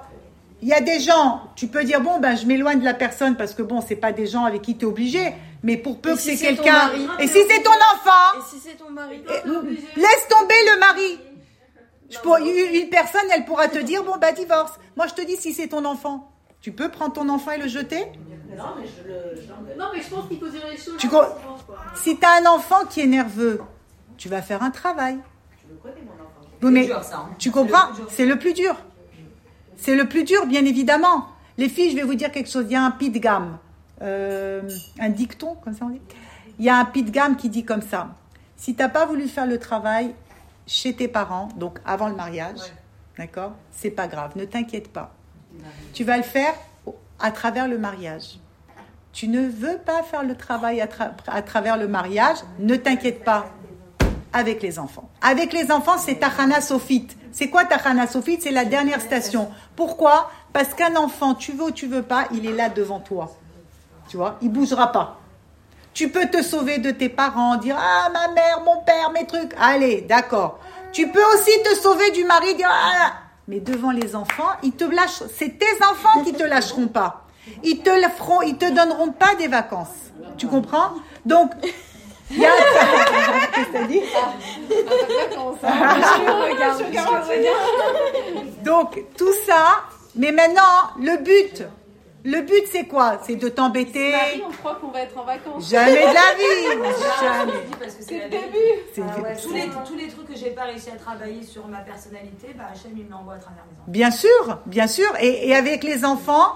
[0.62, 3.36] il y a des gens, tu peux dire, bon, ben, je m'éloigne de la personne
[3.36, 6.14] parce que bon, c'est pas des gens avec qui tu es obligé, mais pour peu
[6.14, 6.90] que c'est quelqu'un.
[7.18, 9.22] Et si c'est ton enfant Et si c'est ton mari
[9.96, 11.18] Laisse tomber le mari.
[12.10, 14.72] Je pour- une personne, elle pourra te dire, bon, bah, divorce.
[14.96, 16.30] Moi, je te dis, si c'est ton enfant,
[16.60, 18.06] tu peux prendre ton enfant et le jeter?
[18.56, 19.40] Non, mais je le.
[19.42, 19.78] je.
[19.78, 20.96] Non, mais je pense qu'il faut dire les choses.
[20.98, 21.36] Tu quoi.
[21.94, 23.60] Si tu as un enfant qui est nerveux,
[24.16, 25.18] tu vas faire un travail.
[25.62, 26.48] Je le connais, mon enfant.
[26.62, 27.34] Oui, mais dur, ça, hein.
[27.38, 28.74] tu comprends C'est le plus dur.
[29.76, 31.26] C'est le plus dur, bien évidemment.
[31.58, 32.64] Les filles, je vais vous dire quelque chose.
[32.68, 33.58] Il y a un pit de gamme,
[34.00, 34.62] euh,
[34.98, 36.00] un dicton, comme ça on dit.
[36.58, 38.08] Il y a un pit de gamme qui dit comme ça.
[38.56, 40.14] Si t'as pas voulu faire le travail
[40.66, 42.58] chez tes parents, donc avant le mariage,
[43.18, 43.52] d'accord?
[43.70, 45.12] C'est pas grave, ne t'inquiète pas.
[45.92, 46.54] Tu vas le faire
[47.18, 48.38] à travers le mariage.
[49.12, 53.24] Tu ne veux pas faire le travail à, tra- à travers le mariage, ne t'inquiète
[53.24, 53.46] pas
[54.32, 55.08] avec les enfants.
[55.22, 57.16] Avec les enfants, c'est Tahana Sophite.
[57.32, 59.50] C'est quoi Tahana Sophite C'est la dernière station.
[59.74, 60.30] Pourquoi?
[60.52, 63.34] Parce qu'un enfant, tu veux ou tu veux pas, il est là devant toi.
[64.08, 65.18] Tu vois, il bougera pas.
[65.96, 69.52] Tu peux te sauver de tes parents, dire ah ma mère, mon père, mes trucs.
[69.58, 70.58] Allez, d'accord.
[70.92, 73.14] Tu peux aussi te sauver du mari, dire ah.
[73.48, 75.22] Mais devant les enfants, ils te lâchent.
[75.34, 77.22] C'est tes enfants qui te lâcheront pas.
[77.62, 80.12] Ils te le feront, ils te donneront pas des vacances.
[80.36, 80.90] Tu comprends?
[81.24, 81.52] Donc
[82.30, 82.50] il y a.
[83.54, 84.02] Qu'est-ce que t'as dit?
[88.64, 89.80] Donc tout ça,
[90.14, 91.62] mais maintenant le but,
[92.26, 93.18] le but c'est quoi?
[93.24, 94.12] C'est de t'embêter.
[94.12, 95.70] Marie, on croit qu'on va être en vacances.
[95.70, 96.92] Jamais de la vie.
[97.22, 97.52] Jamais.
[98.00, 98.58] C'est le début.
[98.94, 101.66] C'est- Ah ouais, tous, les, tous les trucs que j'ai pas réussi à travailler sur
[101.68, 103.84] ma personnalité, bah Hachem il me l'envoie à travers mes enfants.
[103.88, 105.08] Bien sûr, bien sûr.
[105.20, 106.52] Et, et avec les enfants,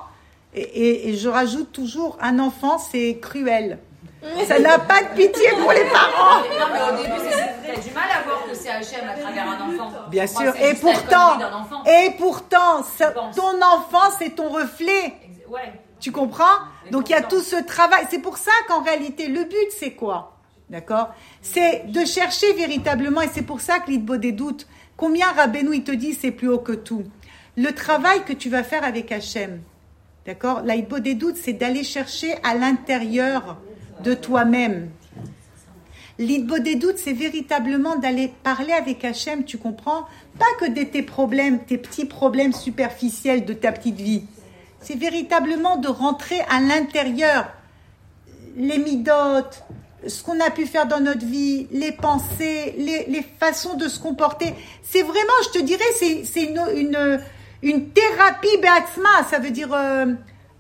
[0.55, 3.79] et, et- et je rajoute toujours, un enfant c'est cruel.
[4.49, 6.41] Ça n'a pas de pitié pour les parents.
[6.59, 9.45] Non mais au début c'est- t'as du mal à voir que c'est Hachem à travers
[9.49, 9.91] un enfant.
[10.11, 10.53] Bien Moi, sûr.
[10.59, 11.85] c'est Et juste la pourtant, connerie d'un enfant.
[11.87, 13.37] et pourtant, ça- pense.
[13.37, 15.15] ton enfant c'est ton reflet.
[15.51, 15.73] Ouais.
[15.99, 16.45] Tu comprends
[16.93, 18.07] Donc il y a tout ce travail.
[18.09, 20.39] C'est pour ça qu'en réalité, le but, c'est quoi?
[20.69, 21.09] D'accord?
[21.43, 25.83] C'est de chercher véritablement, et c'est pour ça que l'Idbo des doutes, combien Rabbeinu il
[25.83, 27.03] te dit c'est plus haut que tout?
[27.57, 29.61] Le travail que tu vas faire avec Hachem,
[30.25, 30.61] d'accord?
[30.61, 33.59] L'Idbo des doutes, c'est d'aller chercher à l'intérieur
[34.05, 34.91] de toi-même.
[36.19, 40.05] L'idbo des doutes, c'est véritablement d'aller parler avec Hachem, tu comprends?
[40.39, 44.25] Pas que de tes problèmes, tes petits problèmes superficiels de ta petite vie.
[44.81, 47.49] C'est véritablement de rentrer à l'intérieur.
[48.57, 49.63] Les midotes,
[50.07, 54.01] ce qu'on a pu faire dans notre vie, les pensées, les, les façons de se
[54.01, 54.55] comporter.
[54.83, 57.21] C'est vraiment, je te dirais, c'est une, une,
[57.63, 59.25] une thérapie Beatzma.
[59.29, 60.07] Ça veut dire, euh,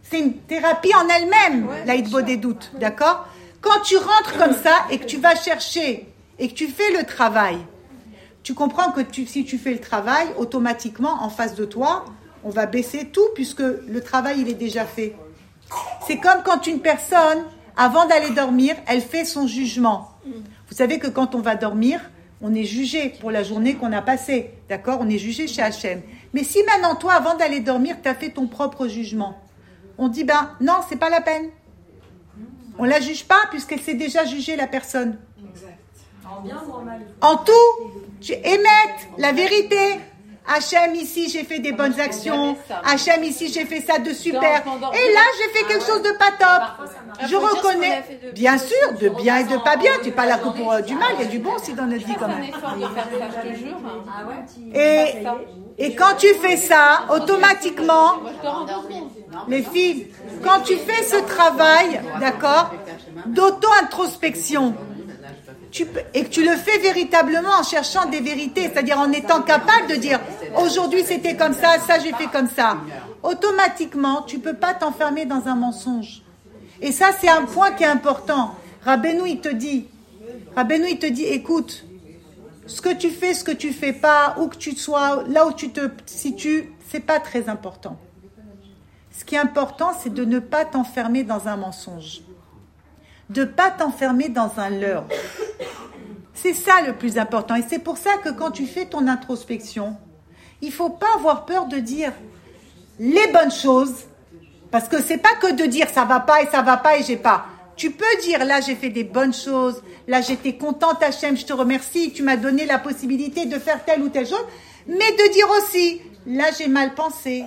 [0.03, 3.27] c'est une thérapie en elle-même, la Hitbo des doutes, d'accord?
[3.61, 7.05] Quand tu rentres comme ça et que tu vas chercher et que tu fais le
[7.05, 7.59] travail,
[8.43, 12.05] tu comprends que tu, si tu fais le travail, automatiquement, en face de toi,
[12.45, 15.15] on va baisser tout puisque le travail, il est déjà fait.
[16.07, 17.45] C'est comme quand une personne,
[17.77, 20.11] avant d'aller dormir, elle fait son jugement.
[20.25, 22.01] Vous savez que quand on va dormir,
[22.43, 24.51] on est jugé pour la journée qu'on a passée.
[24.69, 24.99] D'accord?
[25.01, 26.03] On est jugé chez Hachem.
[26.33, 29.39] Mais si maintenant, toi, avant d'aller dormir, tu as fait ton propre jugement,
[29.99, 31.51] on dit, ben non, c'est pas la peine.
[32.79, 35.19] On la juge pas puisqu'elle s'est déjà jugée, la personne.
[36.27, 40.01] En bien ou en mal En tout, tu émettes la vérité.
[40.47, 42.57] Hachem, ici, j'ai fait des bonnes actions.
[42.85, 44.63] Hachem, ici, j'ai fait ça de super.
[44.63, 46.89] Et là, j'ai fait quelque chose de pas top.
[47.29, 48.03] Je reconnais,
[48.35, 49.93] bien sûr, de bien et de pas bien.
[50.03, 51.75] Tu n'es pas là que pour euh, du mal, il y a du bon aussi
[51.75, 52.47] dans notre vie quand même.
[52.63, 52.67] Ah
[54.27, 55.15] ouais.
[55.79, 58.21] Et, et quand tu fais ça, automatiquement,
[59.49, 60.09] les filles,
[60.43, 62.71] quand tu fais ce travail, d'accord,
[63.27, 64.75] d'auto-introspection,
[66.15, 69.95] et que tu le fais véritablement en cherchant des vérités, c'est-à-dire en étant capable de
[69.97, 70.21] dire
[70.57, 72.79] aujourd'hui c'était comme ça, ça j'ai fait comme ça,
[73.23, 76.23] automatiquement tu peux pas t'enfermer dans un mensonge.
[76.81, 78.55] Et ça c'est un point qui est important.
[78.85, 79.87] Rabbeinu il te dit,
[80.57, 81.85] Rabbeinu te dit écoute,
[82.67, 85.53] ce que tu fais, ce que tu fais pas, où que tu sois, là où
[85.53, 87.99] tu te situes, c'est pas très important.
[89.17, 92.23] Ce qui est important, c'est de ne pas t'enfermer dans un mensonge,
[93.31, 95.07] de pas t'enfermer dans un leurre.
[96.35, 97.55] C'est ça le plus important.
[97.55, 99.97] Et c'est pour ça que quand tu fais ton introspection,
[100.61, 102.13] il faut pas avoir peur de dire
[102.99, 103.95] les bonnes choses,
[104.71, 107.03] parce que c'est pas que de dire ça va pas et ça va pas et
[107.03, 107.47] j'ai pas.
[107.77, 111.53] Tu peux dire là j'ai fait des bonnes choses, là j'étais contente Hachem, je te
[111.53, 114.47] remercie, tu m'as donné la possibilité de faire telle ou telle chose,
[114.87, 117.45] mais de dire aussi Là, j'ai mal pensé.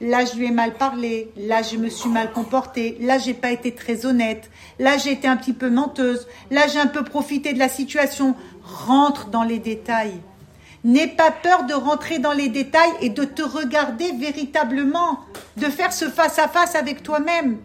[0.00, 1.30] Là, je lui ai mal parlé.
[1.36, 2.96] Là, je me suis mal comportée.
[3.00, 4.50] Là, j'ai pas été très honnête.
[4.78, 6.26] Là, j'ai été un petit peu menteuse.
[6.50, 8.34] Là, j'ai un peu profité de la situation.
[8.62, 10.20] Rentre dans les détails.
[10.82, 15.20] N'aie pas peur de rentrer dans les détails et de te regarder véritablement,
[15.56, 17.58] de faire ce face-à-face avec toi-même.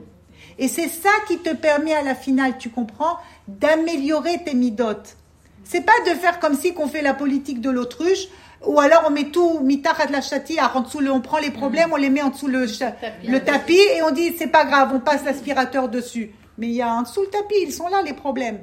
[0.57, 3.17] Et c'est ça qui te permet à la finale, tu comprends,
[3.47, 5.17] d'améliorer tes midotes.
[5.63, 8.27] C'est pas de faire comme si qu'on fait la politique de l'autruche,
[8.65, 11.91] ou alors on met tout mitara de la châtie, en dessous on prend les problèmes,
[11.93, 14.99] on les met en dessous le, le tapis et on dit c'est pas grave, on
[14.99, 16.31] passe l'aspirateur dessus.
[16.57, 18.59] Mais il y a en dessous le tapis, ils sont là les problèmes.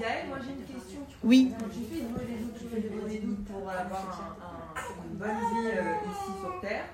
[0.00, 1.00] Yael, moi j'ai une question.
[1.22, 1.52] Oui.
[3.06, 4.34] Des doutes pour avoir
[5.10, 6.84] une bonne vie euh, ici sur Terre,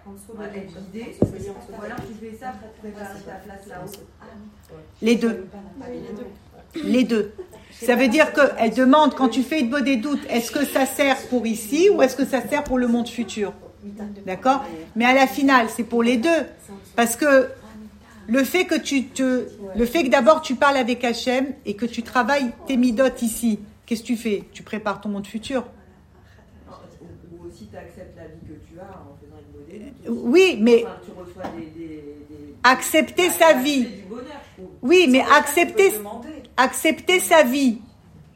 [0.55, 1.17] être guidée.
[1.21, 4.77] Ou alors tu fais ça pour préparer ta place là-haut.
[5.01, 5.47] Les deux.
[6.85, 7.33] Les deux.
[7.73, 11.17] Ça veut dire qu'elle demande, quand tu fais une des doutes, est-ce que ça sert
[11.29, 13.53] pour ici ou est-ce que ça sert pour le monde futur?
[14.27, 14.65] D'accord?
[14.97, 16.47] Mais à la finale, c'est pour les deux.
[16.97, 17.49] Parce que
[18.29, 21.87] le fait que tu te, le fait que d'abord tu parles avec Hachem et que
[21.87, 24.45] tu travailles tes midotes ici, qu'est-ce que tu fais?
[24.53, 25.65] Tu prépares ton monde futur.
[27.33, 30.25] Ou aussi tu acceptes la vie que tu as en faisant une doute.
[30.27, 30.85] Oui, mais
[32.63, 33.87] accepter sa vie.
[34.83, 35.93] Oui, mais accepter,
[36.61, 37.79] accepter sa vie,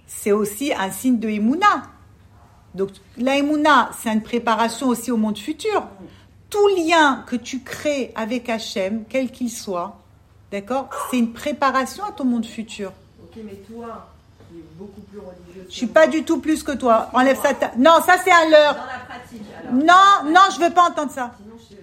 [0.06, 1.82] c'est aussi un signe de Emouna.
[2.74, 5.86] Donc la Emouna, c'est une préparation aussi au monde futur.
[6.50, 9.98] Tout lien que tu crées avec Hachem, quel qu'il soit,
[10.50, 12.92] d'accord, c'est une préparation à ton monde futur.
[13.22, 14.08] Ok, mais toi,
[14.48, 15.66] qui es beaucoup plus religieux.
[15.68, 17.08] Je suis pas du tout plus que toi.
[17.12, 17.50] Enlève ça.
[17.76, 18.74] Non, ça c'est un leurre.
[18.74, 19.42] Dans la pratique.
[19.72, 21.32] Non, non, je veux pas entendre ça.
[21.38, 21.74] Sinon, c'est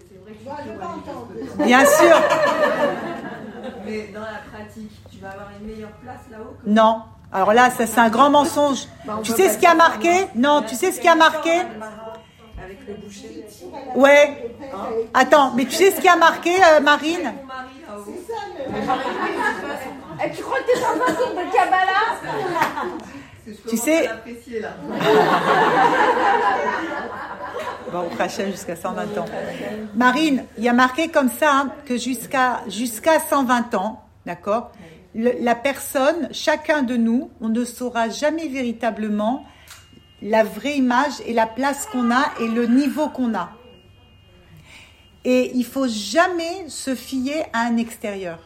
[0.50, 1.28] vrai que je veux pas entendre.
[1.66, 2.16] Bien sûr.
[3.86, 4.92] Mais dans la pratique,
[5.22, 7.04] vas avoir une meilleure place là-haut Non.
[7.32, 8.88] Alors là, ça c'est un grand mensonge.
[9.06, 12.88] Bah, tu sais ce qui a marqué Non, tu sais ce qui a marqué Avec
[12.88, 13.46] le boucher.
[13.96, 14.54] Ouais.
[15.14, 17.34] Attends, mais tu sais ce qui a marqué, euh, Marine
[20.24, 22.18] Et tu crois que t'es dans un de Kabbalah
[23.68, 24.10] Tu sais.
[27.92, 29.26] Bon, on jusqu'à 120 ans.
[29.96, 34.72] Marine, il y a marqué comme ça hein, que jusqu'à jusqu'à 120 ans, d'accord?
[35.14, 39.46] La personne, chacun de nous, on ne saura jamais véritablement
[40.22, 43.52] la vraie image et la place qu'on a et le niveau qu'on a.
[45.26, 48.40] Et il faut jamais se fier à un extérieur.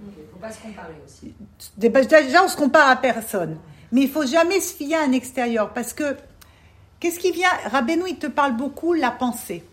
[0.00, 1.34] Il ne faut pas se comparer aussi.
[1.76, 3.58] Déjà, on se compare à personne.
[3.90, 6.16] Mais il faut jamais se fier à un extérieur parce que
[7.02, 7.48] Qu'est-ce qui vient?
[7.64, 9.64] Rabbeinu, il te parle beaucoup la pensée.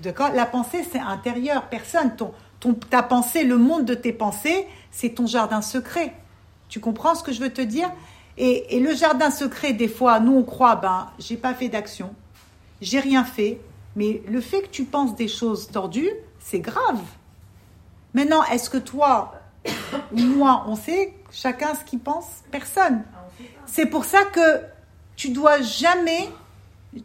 [0.00, 0.32] D'accord?
[0.34, 2.16] La pensée, c'est intérieur, personne.
[2.16, 6.14] Ton, ton, ta pensée, le monde de tes pensées, c'est ton jardin secret.
[6.68, 7.90] Tu comprends ce que je veux te dire?
[8.38, 12.14] Et, le jardin secret, des fois, nous, on croit, ben, j'ai pas fait d'action,
[12.80, 13.60] j'ai rien fait.
[13.94, 17.00] Mais le fait que tu penses des choses tordues, c'est grave.
[18.14, 19.34] Maintenant, est-ce que toi
[20.12, 22.26] ou moi, on sait chacun ce qu'il pense?
[22.50, 23.02] Personne.
[23.66, 24.62] C'est pour ça que
[25.14, 26.28] tu dois jamais,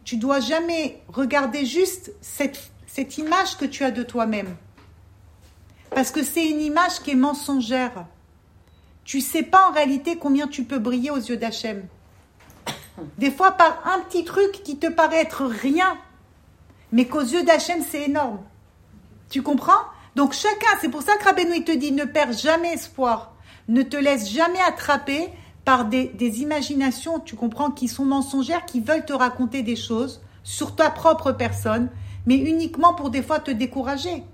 [0.04, 4.56] tu dois jamais regarder juste cette image que tu as de toi-même.
[5.90, 8.06] Parce que c'est une image qui est mensongère.
[9.04, 11.86] Tu sais pas en réalité combien tu peux briller aux yeux d'Hachem.
[13.16, 15.96] Des fois par un petit truc qui te paraît être rien,
[16.92, 18.40] mais qu'aux yeux d'Hachem c'est énorme.
[19.30, 19.84] Tu comprends?
[20.16, 23.32] Donc chacun, c'est pour ça que Rabbeinu te dit ne perds jamais espoir,
[23.68, 25.28] ne te laisse jamais attraper
[25.64, 30.74] par des, imaginations, tu comprends, qui sont mensongères, qui veulent te raconter des choses sur
[30.74, 31.90] ta propre personne,
[32.24, 34.24] mais uniquement pour des fois te décourager.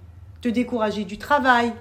[0.45, 1.73] Te décourager du travail,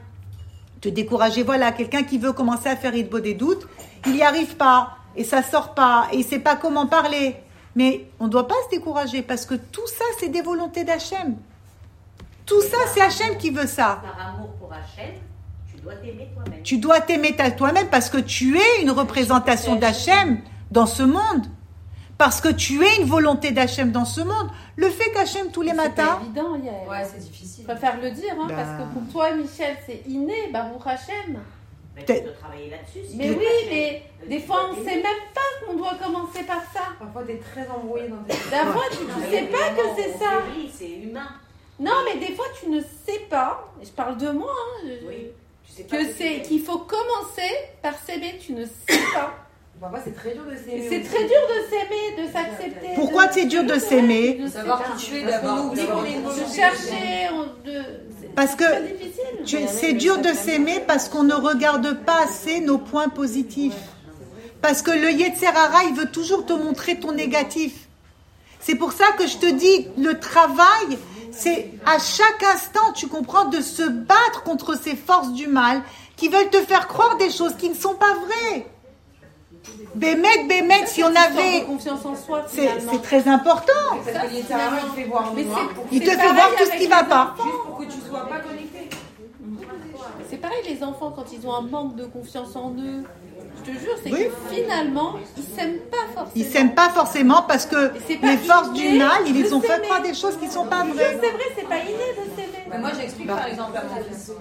[0.80, 3.68] te décourager, voilà, quelqu'un qui veut commencer à faire beau des doutes,
[4.06, 7.36] il n'y arrive pas, et ça sort pas, et il sait pas comment parler.
[7.76, 11.36] Mais on ne doit pas se décourager, parce que tout ça, c'est des volontés d'Hachem.
[12.46, 14.02] Tout ça, c'est Hachem qui veut ça.
[14.02, 15.16] Par amour pour Hachem,
[16.64, 20.40] tu dois t'aimer toi-même parce que tu es une représentation d'Hachem
[20.72, 21.48] dans ce monde.
[22.24, 24.50] Parce que tu es une volonté d'Hachem dans ce monde.
[24.78, 26.20] Le fait qu'Hachem tous les matins.
[26.22, 26.88] C'est évident, Yael.
[26.88, 27.66] Ouais, c'est difficile.
[27.68, 31.42] Je préfère le dire, hein, parce que pour toi, Michel, c'est inné, Baruch Hachem.
[31.94, 33.14] Mais tu dois travailler là-dessus.
[33.18, 36.94] mais oui, mais des fois, on ne sait même pas qu'on doit commencer par ça.
[36.98, 38.38] Parfois, tu es très embrouillé dans tes.
[38.50, 40.44] Parfois, tu ne sais pas que c'est ça.
[40.74, 41.28] C'est humain.
[41.78, 43.70] Non, mais des fois, tu ne sais pas.
[43.84, 44.54] Je parle de moi.
[44.86, 45.34] Hein, oui
[45.90, 47.52] que c'est qu'il faut commencer
[47.82, 49.43] par s'aimer, tu ne sais pas.
[50.04, 50.88] C'est très dur de s'aimer.
[50.90, 52.88] C'est très dur de s'aimer, de s'accepter.
[52.96, 55.72] Pourquoi c'est dur de s'aimer De savoir qui tu es d'abord.
[55.72, 55.78] De
[56.54, 57.30] chercher.
[57.66, 57.82] De...
[58.36, 58.64] Parce que
[59.46, 63.76] c'est dur de s'aimer parce qu'on ne regarde pas assez nos points positifs.
[64.62, 67.74] Parce que le Yetzerara, il veut toujours te montrer ton négatif.
[68.62, 70.98] C'est pour ça que je te dis, le travail,
[71.32, 75.82] c'est à chaque instant, tu comprends, de se battre contre ces forces du mal
[76.16, 78.66] qui veulent te faire croire des choses qui ne sont pas vraies.
[79.96, 81.64] Bémet, Bémet, si on avait.
[81.66, 83.72] confiance en soi, C'est c'est très important.
[84.06, 85.60] Parce que littéralement, il te fait voir en Mais noir.
[85.92, 87.36] Il te C'est fait pareil voir tout ce qui va les pas.
[87.38, 88.90] Juste pour que tu sois pas connecté.
[90.30, 93.04] C'est pareil, les enfants, quand ils ont un manque de confiance en eux,
[93.66, 94.26] je te jure, c'est Oui.
[94.26, 96.32] que finalement, ils s'aiment pas forcément.
[96.36, 97.92] Ils s'aiment pas forcément parce que
[98.22, 100.66] les forces inné du mal, ils de les ont fait croire des choses qui sont
[100.66, 101.18] pas vraies.
[101.22, 102.66] C'est vrai, c'est pas inné de s'aimer.
[102.70, 104.32] Mais moi, j'explique par exemple à mon fils.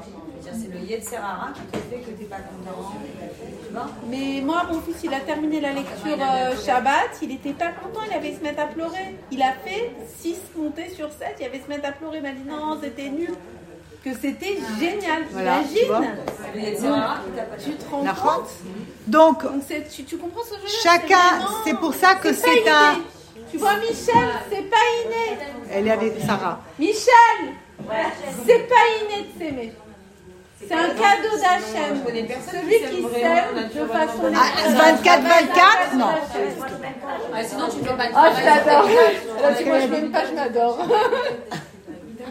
[0.55, 2.93] C'est le Yetzerara qui te fait que t'es pas content.
[3.67, 7.55] Tu vois Mais moi, mon fils, il a terminé la lecture euh, Shabbat, il était
[7.55, 9.17] pas content, il avait se mettre à pleurer.
[9.31, 12.33] Il a fait 6 montées sur 7, il avait se mettre à pleurer, il m'a
[12.33, 13.31] dit non, c'était nul.
[14.05, 16.01] Que c'était génial, Voilà, tu vois.
[16.01, 18.51] t'a pas Tu te rends La compte
[19.07, 19.43] Donc,
[19.95, 20.81] tu, tu comprends ce que je veux dire?
[20.83, 22.97] chacun, c'est pour ça que c'est un.
[23.51, 25.39] Tu vois, Michel, c'est pas inné.
[25.71, 26.61] Elle est avec Sarah.
[26.81, 27.39] Michel,
[28.45, 29.73] c'est pas inné de s'aimer.
[30.67, 32.03] C'est un cadeau d'Hachem.
[32.51, 36.07] Celui qui s'aime de façon Ah, 24-24 Non.
[37.35, 38.89] Ah, sinon, tu peux pas le Ah, je t'adore.
[39.45, 40.79] A dit, moi, je m'aime pas, je m'adore.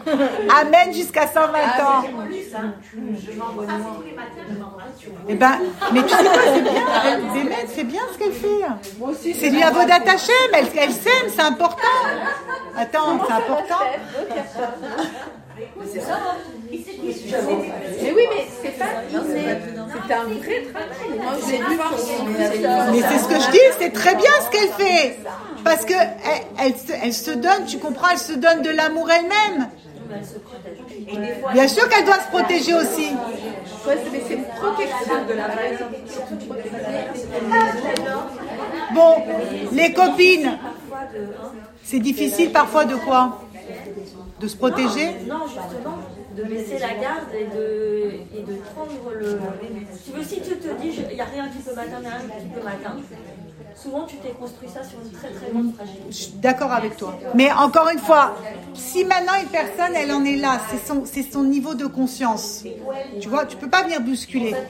[0.60, 2.04] Amen jusqu'à 120 ans.
[5.28, 5.58] Eh ben,
[5.92, 6.82] mais tu sais quoi, c'est bien.
[7.04, 9.34] Elle, c'est bien ce qu'elle fait.
[9.38, 10.34] C'est du avodat Hashem.
[10.54, 11.76] Elle, elle s'aime, c'est important.
[12.76, 13.84] Attends, c'est important.
[18.02, 18.86] Mais oui, mais c'est pas.
[19.10, 20.88] C'est un vrai travail.
[21.16, 21.78] Moi, j'ai vu
[22.92, 25.18] Mais c'est ce que je dis, c'est très bien ce qu'elle fait.
[25.64, 29.08] Parce que elle, elle se, elle se donne, tu comprends, elle se donne de l'amour
[29.10, 29.68] elle-même.
[31.52, 33.08] Bien sûr qu'elle doit se protéger aussi.
[33.84, 35.48] C'est- une protection de la
[38.94, 39.14] Bon,
[39.72, 40.58] les copines,
[41.82, 43.42] c'est difficile parfois de quoi?
[44.40, 45.16] De se protéger?
[45.28, 45.98] Non, justement,
[46.36, 49.38] de baisser la garde et de, et de prendre le.
[50.04, 52.46] Tu veux, si tu te dis, il n'y a rien qui peut m'atteindre, rien qui
[52.46, 53.02] peut m'atteindre,
[53.74, 56.04] souvent tu t'es construit ça sur une très très grande fragilité.
[56.10, 57.18] Je suis d'accord avec toi.
[57.32, 58.36] Mais encore une fois,
[58.74, 62.66] si maintenant une personne, elle en est là, c'est son, c'est son niveau de conscience.
[63.18, 64.68] Tu vois, tu peux pas venir bousculer.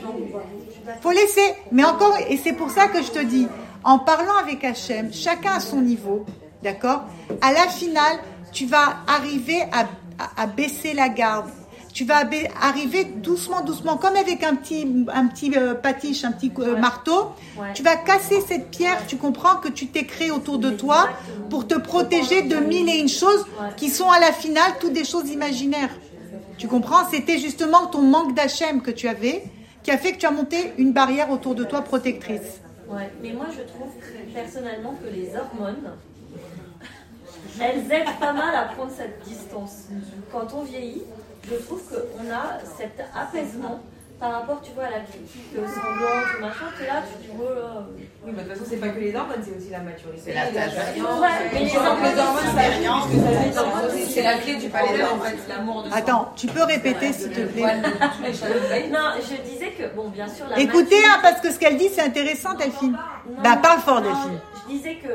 [1.01, 1.55] Faut laisser.
[1.71, 3.53] Mais encore, et c'est pour ça que je te dis,
[3.85, 6.25] en parlant avec Hachem, chacun à son niveau,
[6.63, 7.05] d'accord?
[7.41, 8.19] À la finale,
[8.53, 9.81] tu vas arriver à,
[10.19, 11.51] à- à baisser la garde.
[11.93, 12.22] Tu vas
[12.61, 17.32] arriver doucement, doucement, comme avec un petit, un petit euh, patiche, un petit euh, marteau.
[17.74, 19.07] Tu vas casser cette pierre.
[19.07, 21.11] Tu comprends que tu t'es créé autour de toi
[21.51, 23.45] pour te protéger de mille et une choses
[23.76, 25.90] qui sont à la finale toutes des choses imaginaires.
[26.57, 27.09] Tu comprends?
[27.11, 29.45] C'était justement ton manque d'Hachem que tu avais
[29.82, 32.61] qui a fait que tu as monté une barrière autour de toi protectrice.
[32.88, 33.90] Ouais, mais moi je trouve
[34.32, 35.93] personnellement que les hormones,
[37.61, 39.88] elles aident pas mal à prendre cette distance.
[40.30, 41.03] Quand on vieillit,
[41.49, 43.80] je trouve qu'on a cet apaisement
[44.20, 47.22] par rapport, tu vois, à la critique sanglante ou machin, tu es là, tu te
[47.32, 49.70] dis, oh là, Oui, mais de toute façon, c'est pas que les hormones, c'est aussi
[49.70, 50.22] la maturité.
[50.26, 50.72] C'est la tâche.
[51.53, 52.43] mais les Je crois que les hormones,
[53.53, 55.93] que hormones, C'est la clé du problème en fait, l'amour de.
[55.93, 57.62] Attends, tu peux répéter s'il te plaît
[58.93, 61.76] Non, je disais que, bon, bien sûr, la Écoutez, hein, maturité- parce que ce qu'elle
[61.76, 62.97] dit, c'est intéressant, Delphine.
[63.43, 64.38] Bah, parle fort, Delphine.
[64.68, 65.09] Je disais que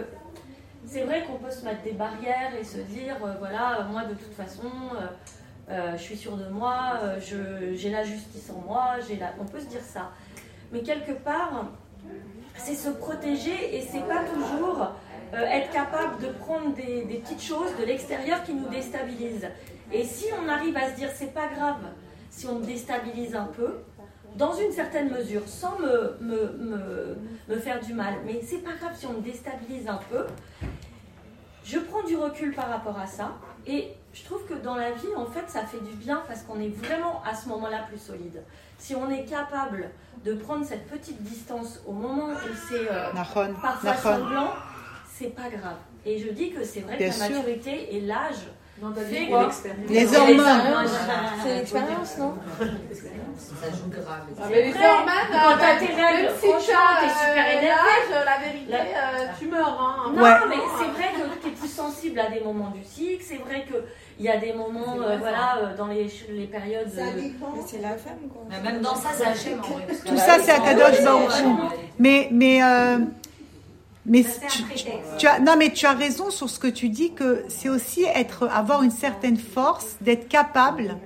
[0.86, 4.04] c'est vrai qu'on peut se mettre des barrières et se dire, euh, voilà, euh, moi
[4.04, 5.06] de toute façon, euh, euh,
[5.70, 7.20] je suis sûre de moi, euh,
[7.74, 8.96] j'ai la justice en moi,
[9.40, 10.12] on peut se dire ça.
[10.72, 11.66] Mais quelque part,
[12.56, 14.92] c'est se protéger et c'est pas toujours
[15.34, 19.50] euh, être capable de prendre des, des petites choses de l'extérieur qui nous déstabilisent.
[19.92, 21.82] Et si on arrive à se dire, c'est pas grave
[22.30, 23.80] si on me déstabilise un peu,
[24.36, 28.74] dans une certaine mesure, sans me, me, me, me faire du mal, mais c'est pas
[28.80, 30.26] grave si on me déstabilise un peu,
[31.64, 33.34] je prends du recul par rapport à ça
[33.66, 36.60] et je trouve que dans la vie, en fait, ça fait du bien parce qu'on
[36.60, 38.42] est vraiment à ce moment-là plus solide.
[38.78, 39.90] Si on est capable
[40.24, 43.10] de prendre cette petite distance au moment où c'est euh,
[43.62, 44.54] parfois sanglant,
[45.12, 45.78] c'est pas grave.
[46.06, 47.36] Et je dis que c'est vrai Bien que la sûr.
[47.38, 48.48] maturité et l'âge
[49.10, 49.50] fait quoi.
[49.90, 50.88] Les hormones.
[51.44, 54.22] C'est l'expérience, non Ça joue grave.
[54.40, 57.90] Ah, mais les hormones, Quand euh, t'as tes règles, si t'es super euh, énervé.
[58.12, 59.82] l'âge, la vérité, La- euh, tu meurs.
[59.82, 60.12] Hein.
[60.16, 60.30] Non, Ouais.
[60.50, 63.66] mais c'est vrai que tu es plus sensible à des moments du cycle, c'est vrai
[64.18, 66.90] qu'il y a des moments, euh, voilà, euh, dans les, les périodes.
[66.94, 67.54] Ça euh, dépend.
[67.66, 68.44] C'est la femme, quoi.
[68.50, 69.62] Mais même dans ça, c'est Hachem.
[70.06, 71.32] Tout ça, c'est Akadosh Baruch.
[72.00, 72.98] Mais, mais, euh,
[74.06, 74.86] mais tu, tu-
[75.18, 78.04] tu as, non, mais tu as raison sur ce que tu dis que c'est aussi
[78.06, 80.98] être, avoir une certaine force, d'être capable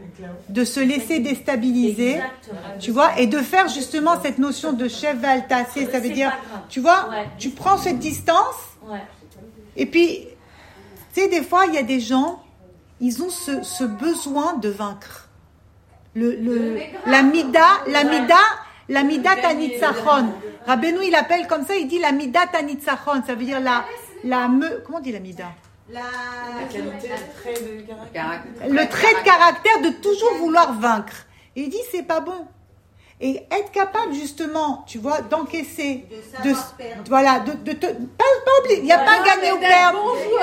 [0.50, 2.60] de se laisser déstabiliser, Exactement.
[2.80, 5.88] tu vois, et de faire justement cette notion de chef valtassé.
[5.92, 6.32] Ça veut dire,
[6.70, 7.26] tu vois, Ouais.
[7.40, 8.56] tu prends cette distance
[8.88, 9.02] Ouais.
[9.76, 10.28] et puis
[11.14, 12.41] Tu sais, des fois, il y a des gens,
[13.02, 15.28] ils ont ce, ce besoin de vaincre.
[16.14, 18.40] Le, le, la mida, la mida,
[18.88, 20.34] la mida tanitzachon.
[20.66, 23.24] Rabbeinu, il appelle comme ça, il dit la mida tanitzachon.
[23.26, 23.84] Ça veut dire la,
[24.24, 25.48] la me, comment on dit la mida?
[25.90, 26.02] La...
[26.72, 28.70] qualité, le trait de caractère.
[28.70, 31.26] Le trait de caractère de toujours vouloir vaincre.
[31.56, 32.46] Et il dit, c'est pas bon.
[33.24, 36.06] Et être capable, justement, tu vois, d'encaisser,
[36.44, 36.54] De
[37.08, 40.00] voilà, de, de te, pas, pas oublier, il n'y a pas gagner ou perdre,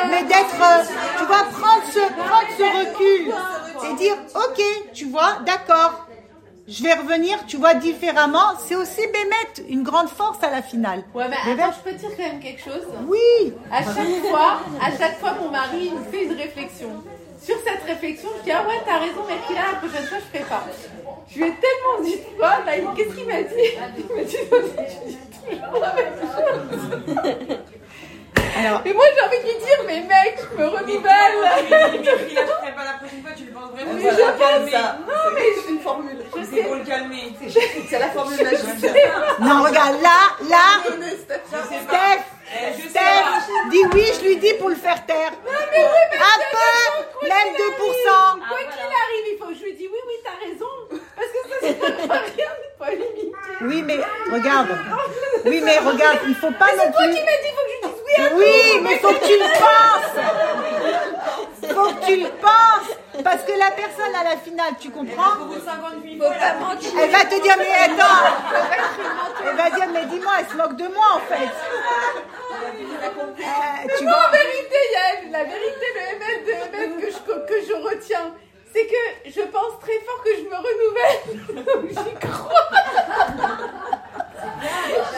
[0.09, 0.85] mais d'être, euh,
[1.19, 3.35] tu vois, prendre ce, prendre ce recul
[3.91, 4.63] et dire, ok,
[4.95, 6.07] tu vois, d'accord,
[6.69, 8.53] je vais revenir, tu vois, différemment.
[8.65, 11.03] C'est aussi Bémet, une grande force à la finale.
[11.15, 14.91] Ouais, mais attends, je peux dire quand même quelque chose oui, À chaque fois, à
[14.97, 16.91] chaque fois, mon mari il me fait une réflexion.
[17.45, 20.39] Sur cette réflexion, je dis ah ouais, t'as raison, mais là, la prochaine fois, je
[20.39, 20.65] ferai pas.
[21.31, 23.55] Je lui ai tellement dit de fois, là, il- qu'est-ce qu'il m'a dit?
[23.57, 23.81] Il
[24.17, 25.19] m'a dit, je dis
[25.61, 27.59] toujours la même chose.
[28.59, 31.37] alors, Et moi, j'ai envie de lui dire, mais mec, je me Mais renouvelle.
[31.71, 33.93] mais là, je ferai pas la prochaine fois, tu le penses vraiment.
[33.95, 34.07] Mais je.
[35.07, 36.19] Non, mais c'est une formule.
[36.37, 36.63] Je C'est sais.
[36.65, 37.33] pour le calmer.
[37.89, 38.85] C'est la formule magique.
[39.41, 40.83] non, regarde, là, là.
[41.23, 43.71] Steph, Eh, pas.
[43.71, 45.33] dis oui, je lui dis pour le faire taire.
[45.33, 47.59] Un peu, même 2%.
[48.49, 51.01] Quoi qu'il arrive, il faut que je lui dise, oui, oui, t'as raison.
[51.15, 53.33] Parce que ça, c'est pas rien, c'est pas limité.
[53.61, 53.99] Oui, mais
[54.33, 54.69] regarde.
[55.45, 57.15] Oui, mais regarde, il faut pas non Toi plus.
[57.15, 59.27] qui m'as dit, il faut que je lui dise oui à Oui, mais faut que
[59.27, 60.15] tu le penses.
[61.75, 62.97] Faut que tu le penses.
[63.25, 65.33] Parce que la personne à la finale, tu comprends?
[65.43, 66.55] Au bout de 58 fois, là,
[67.03, 68.21] Elle va te dire, mais attends.
[69.45, 71.51] Elle va dire, mais dis-moi, elle se moque de moi en fait.
[72.39, 77.19] Euh, tu Non, vois en vérité, Yael, la vérité, le ML de ML que je,
[77.47, 78.35] que je retiens,
[78.73, 81.21] c'est que je pense très fort que je me renouvelle.
[81.89, 82.69] J'y crois.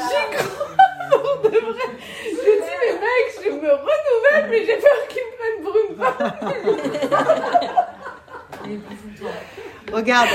[0.09, 0.71] J'y crois
[1.11, 1.89] pour de vrai.
[2.25, 5.95] Je dis, mais mec, je me renouvelle, mais j'ai peur qu'ils me prennent pour une
[5.97, 6.33] femme.
[9.93, 10.29] Regarde.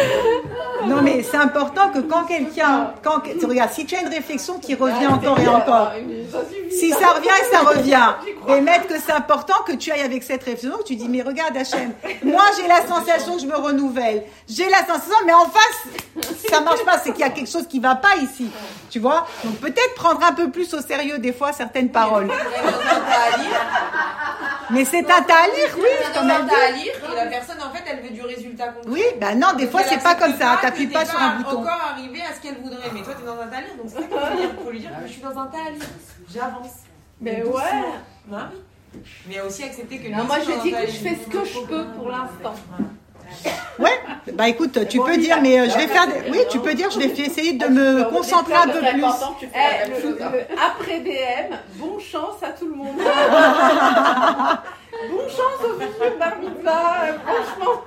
[0.85, 2.93] Non, mais c'est important que quand quelqu'un.
[3.01, 5.93] Quand, tu regardes, si tu as une réflexion qui revient encore et encore.
[6.79, 8.13] Si ça revient et ça revient,
[8.49, 11.21] et mettre que c'est important que tu ailles avec cette réflexion, que tu dis, mais
[11.21, 14.23] regarde Hachem, moi j'ai la sensation que je me renouvelle.
[14.47, 17.67] J'ai la sensation, mais en face, ça marche pas, c'est qu'il y a quelque chose
[17.67, 18.49] qui va pas ici.
[18.89, 19.27] Tu vois?
[19.43, 22.29] Donc peut-être prendre un peu plus au sérieux des fois certaines paroles.
[24.71, 28.09] Mais c'est un talir, oui, t'as à lire, et la personne, en fait, elle veut
[28.09, 28.21] du
[28.55, 28.91] résultat concret.
[28.91, 31.59] Oui, ben non, des fois c'est pas comme ça, t'appuies pas sur un bouton.
[31.61, 32.89] encore arrivé à ce qu'elle voudrait.
[32.93, 35.11] Mais toi, t'es dans un talir, donc c'est ça qu'il faut lui dire que je
[35.13, 35.81] suis dans un talir.
[36.33, 36.71] J'avance.
[37.21, 37.61] Mais ouais.
[38.27, 38.59] Bah oui.
[39.27, 41.85] Mais aussi accepter que Non, moi je dis que je fais ce que je peux
[41.97, 42.55] pour l'instant.
[43.79, 43.99] Ouais,
[44.33, 46.05] bah écoute, tu peux dire, mais euh, je vais faire.
[46.07, 49.03] des- Oui, tu peux dire, je vais essayer de me concentrer un peu plus.
[49.43, 52.95] Eh, le- le- après DM, bon chance à tout le monde.
[55.11, 57.83] bon chance au futur bar mitzvah, euh, franchement.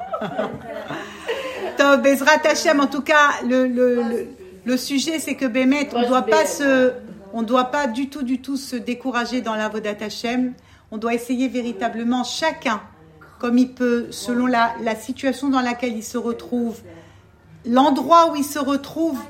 [1.77, 4.27] Tov, Bezrat Hashem, en tout cas, le, le, le,
[4.65, 6.93] le sujet, c'est que Bémet, on doit pas se,
[7.33, 10.55] on doit pas du tout, du tout se décourager dans la Vodat Hashem.
[10.91, 12.81] On doit essayer véritablement chacun,
[13.39, 16.81] comme il peut, selon la, la situation dans laquelle il se retrouve,
[17.67, 19.21] l'endroit où il se retrouve,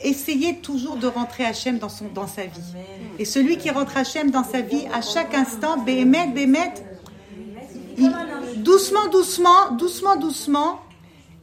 [0.00, 2.74] essayer toujours de rentrer Hachem dans, son, dans sa vie.
[3.18, 6.72] Et celui qui rentre Hachem dans sa vie, à chaque instant, Bémet, Bémet,
[8.56, 10.80] doucement, doucement, doucement, doucement,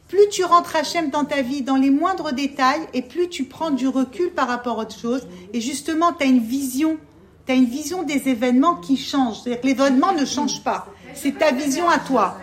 [0.08, 3.72] plus tu rentres Hachem dans ta vie, dans les moindres détails, et plus tu prends
[3.72, 5.28] du recul par rapport à autre chose.
[5.54, 6.98] Et justement, tu as une vision,
[7.46, 9.42] tu as une vision des événements qui changent.
[9.44, 10.88] C'est-à-dire que l'événement ne change pas.
[11.14, 12.38] C'est ta vision à toi.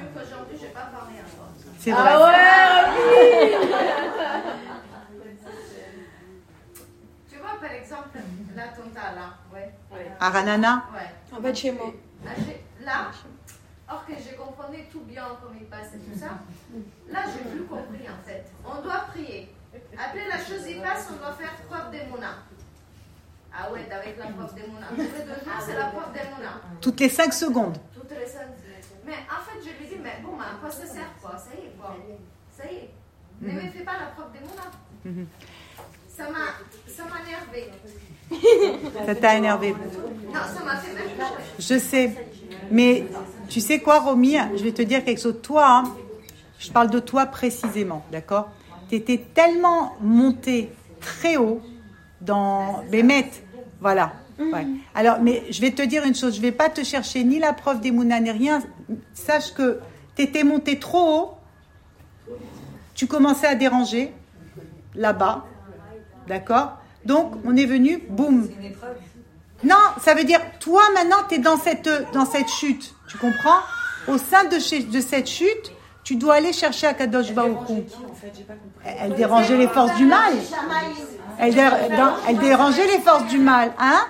[1.81, 2.03] C'est vrai.
[2.05, 3.53] Ah ouais,
[7.31, 8.19] Tu vois, par exemple,
[8.57, 9.73] la tonta là, ouais.
[10.21, 11.37] Aranana Ouais.
[11.37, 11.93] En bas de chez moi.
[12.85, 13.11] Là,
[13.89, 16.41] or que j'ai compris tout bien comme il passe et tout ça,
[17.09, 18.45] là, j'ai plus compris en fait.
[18.65, 19.53] On doit prier.
[19.99, 22.43] Après la chose y passe, on doit faire preuve de Mouna.
[23.53, 26.61] Ah ouais, avec la preuve de deux jours, c'est la preuve de Mouna.
[26.81, 27.79] Toutes les 5 secondes.
[27.95, 28.49] Toutes les cinq.
[29.07, 31.51] Mais en fait, je lui dis, mais bon, mais à quoi ça sert quoi Ça
[31.55, 31.97] y est, quoi.
[32.51, 32.91] Ça y est.
[33.41, 34.71] Ne me fais pas la preuve de Mouna.
[35.05, 35.27] Mhm.
[36.09, 36.47] Ça m'a
[36.89, 37.71] ça m'a énervé.
[39.07, 39.73] Ça t'a énervé.
[39.73, 41.43] Non, ça m'a fait même pleurer.
[41.59, 42.27] Je sais.
[42.71, 43.05] Mais
[43.49, 44.37] tu sais quoi, Romy?
[44.57, 45.39] Je vais te dire quelque chose.
[45.43, 45.85] Toi, hein,
[46.59, 48.51] je parle de toi précisément, d'accord?
[48.89, 51.61] Tu étais tellement monté très haut
[52.21, 53.31] dans Bémet.
[53.81, 54.13] Voilà.
[54.39, 54.67] Ouais.
[54.95, 56.37] Alors, mais je vais te dire une chose.
[56.37, 58.63] Je vais pas te chercher ni la preuve des Mouna ni rien.
[59.15, 59.81] Sache que
[60.15, 61.39] tu étais monté trop
[62.29, 62.35] haut.
[62.95, 64.13] Tu commençais à déranger
[64.95, 65.45] là-bas.
[66.27, 66.79] D'accord?
[67.05, 68.49] Donc, on est venu, boum.
[69.65, 72.95] Non, ça veut dire, toi maintenant, tu es dans cette, dans cette chute.
[73.09, 73.61] Tu comprends?
[74.09, 75.73] Au sein de, chez- de cette chute,
[76.05, 77.83] tu dois aller chercher Akadosh Baruch Hu.
[78.85, 80.35] Elle dérangeait les forces du mal.
[81.39, 83.73] Elle, dé- dans- elle dérangeait les forces du mal.
[83.79, 84.07] Hein?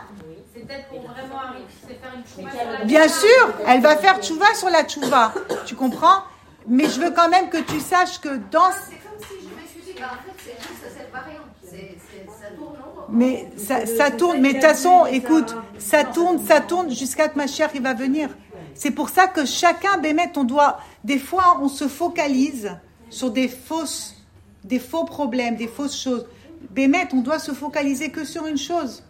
[2.85, 3.29] Bien sûr,
[3.67, 5.33] elle va faire tchouva sur la tchouva.
[5.65, 6.23] Tu comprends?
[6.69, 8.71] Mais je veux quand même que tu saches que dans...
[8.73, 11.43] C'est comme si je me suis dit, bah, en fait, c'est juste cette variante.
[11.63, 12.96] C'est, c'est, ça tourne en rond.
[13.11, 17.37] Mais ça, ça tourne, mais de toute façon, écoute, ça tourne, ça tourne jusqu'à que
[17.37, 18.31] ma chère il va venir.
[18.75, 22.77] C'est pour ça que chacun, Bémet, on doit, des fois, on se focalise
[23.09, 24.17] sur des fausses,
[24.65, 26.27] des faux problèmes, des fausses choses.
[26.71, 29.03] Bémet, on doit se focaliser que sur une chose.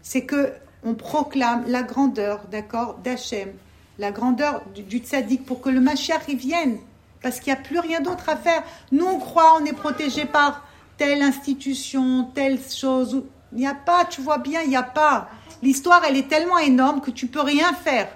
[0.00, 0.52] C'est que
[0.84, 3.52] on proclame la grandeur, d'accord, d'Hachem,
[3.98, 6.78] la grandeur du, du tzaddik pour que le Mashiach y vienne.
[7.22, 8.62] Parce qu'il n'y a plus rien d'autre à faire.
[8.90, 10.64] Nous, on croit, on est protégé par
[11.02, 13.24] telle institution, telle chose.
[13.50, 15.28] Il n'y a pas, tu vois bien, il n'y a pas.
[15.60, 18.08] L'histoire, elle est tellement énorme que tu peux rien faire.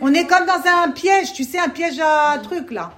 [0.00, 2.92] On est comme dans un piège, tu sais, un piège à truc là.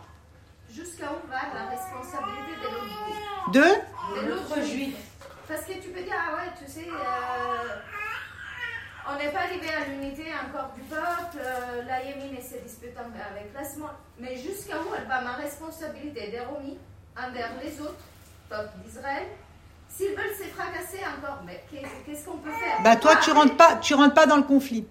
[0.71, 4.95] Jusqu'à où va la responsabilité de l'autre juif De De l'autre juif.
[5.49, 7.77] Parce que tu peux dire, ah ouais, tu sais, euh,
[9.11, 13.51] on n'est pas arrivé à l'unité encore du peuple, euh, la Yémine se dispute avec
[13.55, 13.97] la Small.
[14.19, 16.77] Mais jusqu'à où elle va ma responsabilité des Romis
[17.17, 18.05] envers les autres?
[18.51, 19.23] Peuples d'Israël
[19.89, 22.81] S'ils veulent se fracasser encore, mais qu'est- qu'est-ce qu'on peut faire?
[22.85, 24.87] Bah toi, tu rentres pas, tu rentres pas dans le conflit.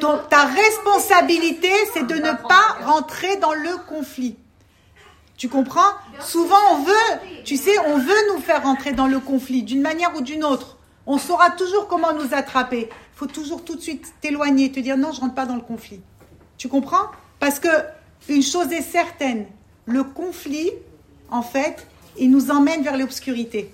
[0.00, 4.36] Ton- ta responsabilité, c'est de ne pas rentrer dans le conflit.
[5.38, 5.90] Tu comprends?
[6.20, 10.14] Souvent, on veut, tu sais, on veut nous faire rentrer dans le conflit d'une manière
[10.14, 10.76] ou d'une autre.
[11.06, 12.88] On saura toujours comment nous attraper.
[12.90, 15.60] Il faut toujours tout de suite t'éloigner, te dire non, je rentre pas dans le
[15.62, 16.00] conflit.
[16.58, 17.06] Tu comprends?
[17.38, 17.68] Parce que
[18.28, 19.46] une chose est certaine,
[19.86, 20.70] le conflit,
[21.30, 21.86] en fait,
[22.18, 23.72] il nous emmène vers l'obscurité.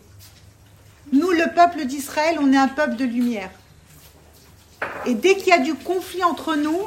[1.13, 3.51] Nous, le peuple d'Israël, on est un peuple de lumière.
[5.07, 6.79] Et dès qu'il y a du conflit entre nous,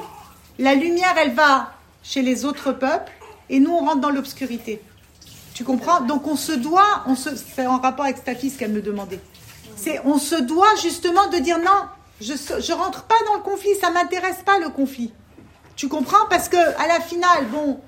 [0.58, 3.12] la lumière, elle va chez les autres peuples
[3.50, 4.82] et nous, on rentre dans l'obscurité.
[5.54, 6.02] Tu comprends?
[6.02, 9.22] Donc, on se doit, on se, c'est en rapport avec Stafi ce qu'elle me demandait.
[9.76, 11.86] C'est, on se doit justement de dire non,
[12.22, 15.14] je, je rentre pas dans le conflit, ça m'intéresse pas le conflit.
[15.76, 16.26] Tu comprends?
[16.30, 17.80] Parce que à la finale, bon,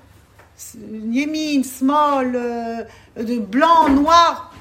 [1.10, 2.84] Yémine, Small, euh,
[3.16, 4.52] de blanc, noir,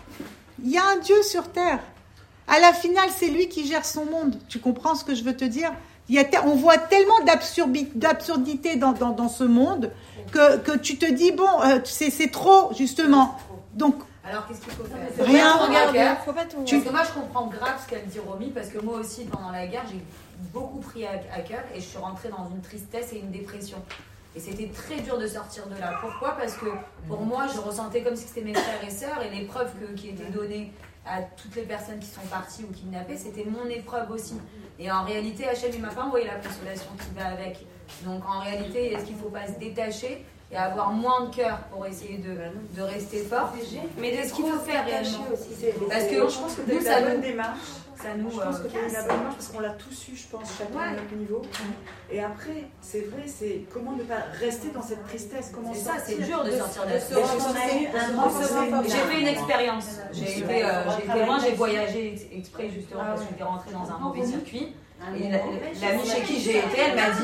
[0.63, 1.79] il y a un Dieu sur terre.
[2.47, 4.37] À la finale, c'est lui qui gère son monde.
[4.47, 5.71] Tu comprends ce que je veux te dire?
[6.09, 7.19] Il y a te- On voit tellement
[7.95, 9.91] d'absurdité dans, dans, dans ce monde
[10.31, 13.37] que, que tu te dis, bon, euh, c'est c'est trop, justement.
[13.73, 15.25] Donc, Alors qu'est-ce qu'il faut faire?
[15.25, 15.53] Rien.
[15.57, 16.13] Regarder.
[16.25, 16.57] Faut pas tout.
[16.57, 19.51] Parce que moi je comprends grave ce qu'elle dit Romy, parce que moi aussi pendant
[19.51, 20.01] la guerre j'ai
[20.53, 23.77] beaucoup pris à, à cœur et je suis rentrée dans une tristesse et une dépression.
[24.37, 25.95] Et c'était très dur de sortir de là.
[25.99, 26.37] Pourquoi?
[26.37, 26.67] Parce que
[27.07, 30.29] pour moi je ressentais comme si c'était mes frères et sœurs et l'épreuve qui était
[30.29, 30.71] donnée
[31.07, 34.35] à toutes les personnes qui sont parties ou kidnappées, c'était mon épreuve aussi.
[34.77, 37.65] Et en réalité, Hachem il m'a pas envoyé la consolation qui va avec.
[38.05, 41.57] Donc en réalité, est-ce qu'il ne faut pas se détacher et avoir moins de cœur
[41.71, 42.35] pour essayer de,
[42.79, 43.51] de rester fort?
[43.97, 45.25] Mais de ce qu'il faut faire réellement.
[45.89, 47.59] Parce que je pense que nous, ça la bonne nous, démarche.
[48.01, 50.15] Ça nous Je pense euh, que eu la bonne démarche parce qu'on l'a tous eu,
[50.15, 51.41] je pense, chacun à notre niveau.
[52.11, 55.93] Et après, c'est vrai, c'est comment ne pas rester dans cette tristesse, comment C'est ça,
[56.05, 57.13] c'est dur de sortir de ce.
[58.83, 59.85] J'ai fait une expérience.
[60.13, 60.83] J'ai été, euh,
[61.43, 64.73] j'ai voyagé ex- exprès justement parce que j'étais rentrée dans un mauvais circuit.
[65.15, 67.23] Et la- l'amie chez qui j'ai été, elle m'a dit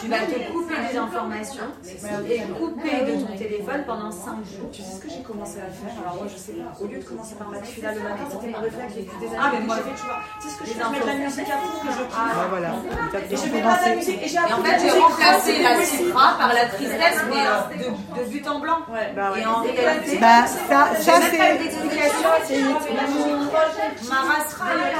[0.00, 4.70] Tu vas te couper des informations et couper de ton téléphone pendant 5 jours.
[4.72, 6.98] Tu sais ce que j'ai commencé à faire Alors moi je sais pas, au lieu
[6.98, 9.38] de commencer par ma fila le matin, c'était mon réflexe depuis des années.
[9.40, 11.00] Ah, mais moi, j'ai fait, tu vois, tu sais ce que je fais, je mets
[11.00, 12.34] de la musique à fond que je kiffe.
[12.36, 12.70] bah voilà.
[13.30, 15.62] Et je mets pas de la musique et j'ai Et en fait, la j'ai remplacé
[15.62, 18.78] la cifra par la tristesse, mais euh, de, but en blanc.
[18.92, 21.60] Et en réalité, bah, ça, j'ai c'est.
[22.46, 22.74] C'est une
[24.08, 24.56] Ma race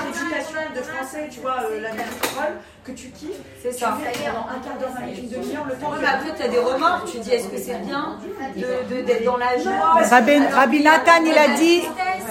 [0.07, 3.30] l'éducation de français, tu vois, euh, la métropole, que tu kiffes.
[3.62, 3.96] C'est ça.
[3.98, 6.42] Tu fais pendant un quart d'heure, une demi-heure, le temps Ouais, que- mais après, tu
[6.42, 7.05] as des remords.
[7.11, 8.18] Tu dis, est-ce que c'est bien
[8.57, 11.82] de- de- d'être dans la joie Rabbi, Nathan, il a dit,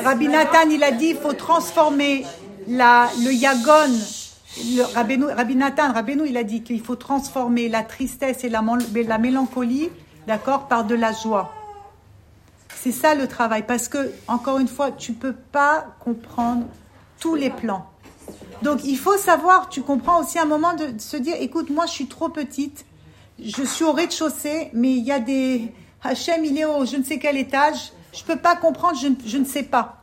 [0.04, 2.26] Rabbi Nathan, il a dit, il faut transformer
[2.68, 3.92] la, le yagon.
[4.58, 8.62] Le, Rabbeinu, Rabbi Nathan, Rabbeinu, il a dit qu'il faut transformer la tristesse et la,
[9.08, 9.90] la mélancolie,
[10.28, 11.54] d'accord, par de la joie.
[12.82, 16.66] C'est ça le travail, parce que encore une fois, tu peux pas comprendre
[17.20, 17.86] tous les plans.
[18.64, 21.92] Donc il faut savoir, tu comprends aussi un moment de, se dire, écoute, moi je
[21.92, 22.86] suis trop petite,
[23.40, 25.72] je suis au rez-de-chaussée, mais il y a des
[26.04, 29.16] Hachem, il est au je ne sais quel étage, je peux pas comprendre, je, ne-
[29.28, 29.98] je ne sais pas.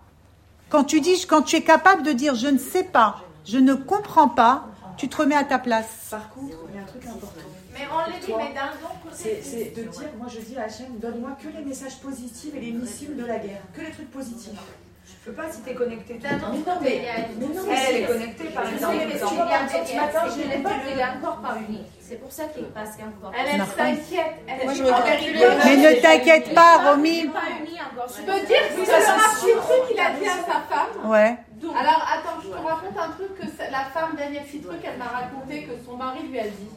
[0.68, 3.74] Quand tu dis, quand tu es capable de dire je ne sais pas, je ne
[3.74, 4.66] comprends pas,
[4.97, 6.09] tu te remets à ta place.
[6.11, 7.41] Par contre, il y a un truc important.
[7.89, 9.43] Mais on le dit, mais le C'est côté.
[9.43, 12.72] c'est de dire, moi je dis à Hachem, donne-moi que les messages positifs et les
[12.72, 14.61] missiles de la guerre, que les trucs positifs.
[15.07, 16.78] Je peux pas si t'es connecté tout le temps.
[16.82, 17.01] Mais
[17.41, 18.95] non, mais Elle, elle est connectée par exemple.
[18.99, 21.86] mais le tu de Ce matin, je l'ai le pas il est encore pas unique.
[22.01, 23.32] C'est pour ça qu'il passe encore.
[23.39, 24.34] Elle, elle s'inquiète.
[24.47, 27.26] Elle Mais ne t'inquiète pas, Romy.
[27.28, 28.09] encore.
[28.09, 31.11] Je peux dire que c'est un petit truc qu'il a dit à sa femme.
[31.11, 31.36] Ouais.
[31.74, 35.64] Alors attends, je te raconte un truc que la femme Daniel Citruc, elle m'a raconté
[35.64, 36.70] que son mari lui a dit.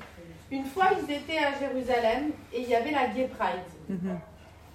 [0.52, 3.72] Une fois, ils étaient à Jérusalem et il y avait la Gay Pride.
[3.90, 4.20] Mhm.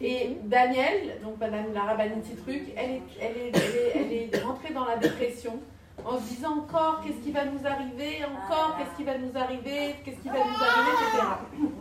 [0.00, 4.42] Et Daniel, donc madame la rabbinite Citruc, elle est, elle, est, elle, est, elle est
[4.42, 5.58] rentrée dans la dépression
[6.04, 9.94] en se disant encore qu'est-ce qui va nous arriver, encore qu'est-ce qui va nous arriver,
[10.04, 11.72] qu'est-ce qui va nous arriver, etc.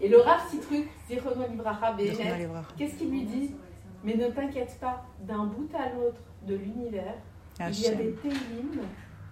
[0.00, 0.88] Et le Rav Citruc,
[2.76, 3.54] qu'est-ce qu'il lui dit?
[4.04, 7.14] Mais ne t'inquiète pas, d'un bout à l'autre de l'univers,
[7.60, 8.82] il y a des télim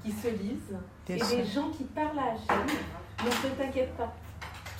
[0.05, 0.76] qui se lisent
[1.07, 1.36] Bien et sûr.
[1.38, 2.66] des gens qui parlent à Hachem.
[3.24, 4.12] Donc ne t'inquiète pas.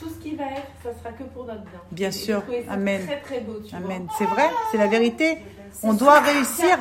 [0.01, 1.81] Tout ce qui va être, ça sera que pour notre bien.
[1.93, 2.43] Bien Et sûr.
[2.66, 3.07] ça Amen.
[3.07, 4.09] Très très beau, tu Amen.
[4.18, 5.39] C'est vrai, c'est la vérité.
[5.83, 6.77] On doit réussir.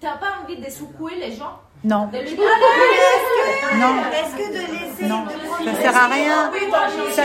[0.00, 1.58] T'as pas envie de secouer les gens?
[1.84, 2.22] Non, dire,
[3.76, 5.24] non, Est-ce que de laisser non.
[5.64, 6.50] Ça sert à rien.
[7.12, 7.22] Ça,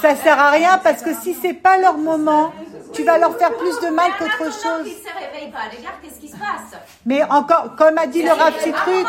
[0.00, 2.52] ça sert à rien parce que si c'est pas leur moment,
[2.92, 4.84] tu vas leur faire plus de mal qu'autre chose.
[4.84, 6.80] qu'ils se réveillent pas, regarde qu'est-ce qui se passe.
[7.06, 9.06] Mais encore, comme a dit le Rav faute.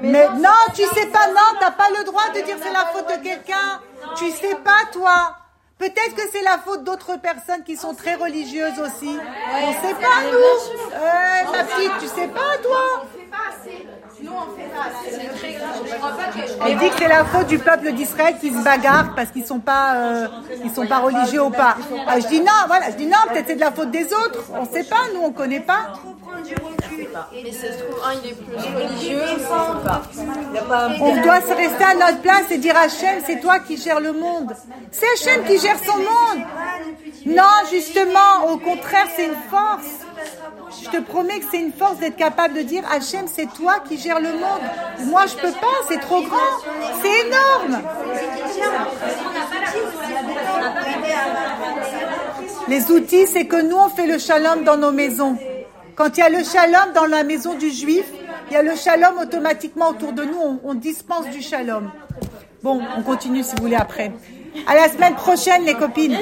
[0.00, 3.08] mais non, tu sais pas, non, t'as pas le droit de dire c'est la faute
[3.08, 3.80] de quelqu'un.
[4.16, 5.36] Tu sais pas, toi.
[5.78, 9.18] Peut-être que c'est la faute d'autres personnes qui sont très religieuses aussi.
[9.62, 10.94] On sait pas, nous.
[10.94, 13.04] Euh, ma petite, tu sais pas, toi.
[16.66, 19.58] Elle dit que c'est la faute du peuple d'Israël qui se bagarre parce qu'ils sont
[19.58, 20.28] pas, euh,
[20.64, 21.76] ils sont pas religieux ou pas.
[22.06, 24.44] Ah, je dis non, voilà, je dis non, peut-être c'est de la faute des autres.
[24.54, 25.92] On sait pas, nous on connaît pas.
[26.54, 27.08] Trop prendre du recul.
[27.44, 29.22] Mais ça se trouve, un, il est plus religieux.
[31.00, 34.12] On doit se rester à notre place et dire Hachem, c'est toi qui gères le
[34.12, 34.54] monde.
[34.90, 36.44] C'est Hachem qui gère son monde.
[37.26, 40.06] Non, justement, au contraire, c'est une force.
[40.82, 43.98] Je te promets que c'est une force d'être capable de dire Hachem, c'est toi qui
[43.98, 44.62] gères le monde.
[45.06, 46.36] Moi, je peux pas, c'est trop grand.
[47.02, 47.82] C'est énorme.
[52.68, 55.38] Les outils, c'est que nous, on fait le shalom dans nos maisons.
[55.96, 58.04] Quand il y a le shalom dans la maison du juif,
[58.50, 60.60] il y a le shalom automatiquement autour de nous.
[60.62, 61.90] On, dispense du shalom.
[62.62, 64.12] Bon, on continue si vous voulez après.
[64.66, 66.18] À la semaine prochaine, les copines.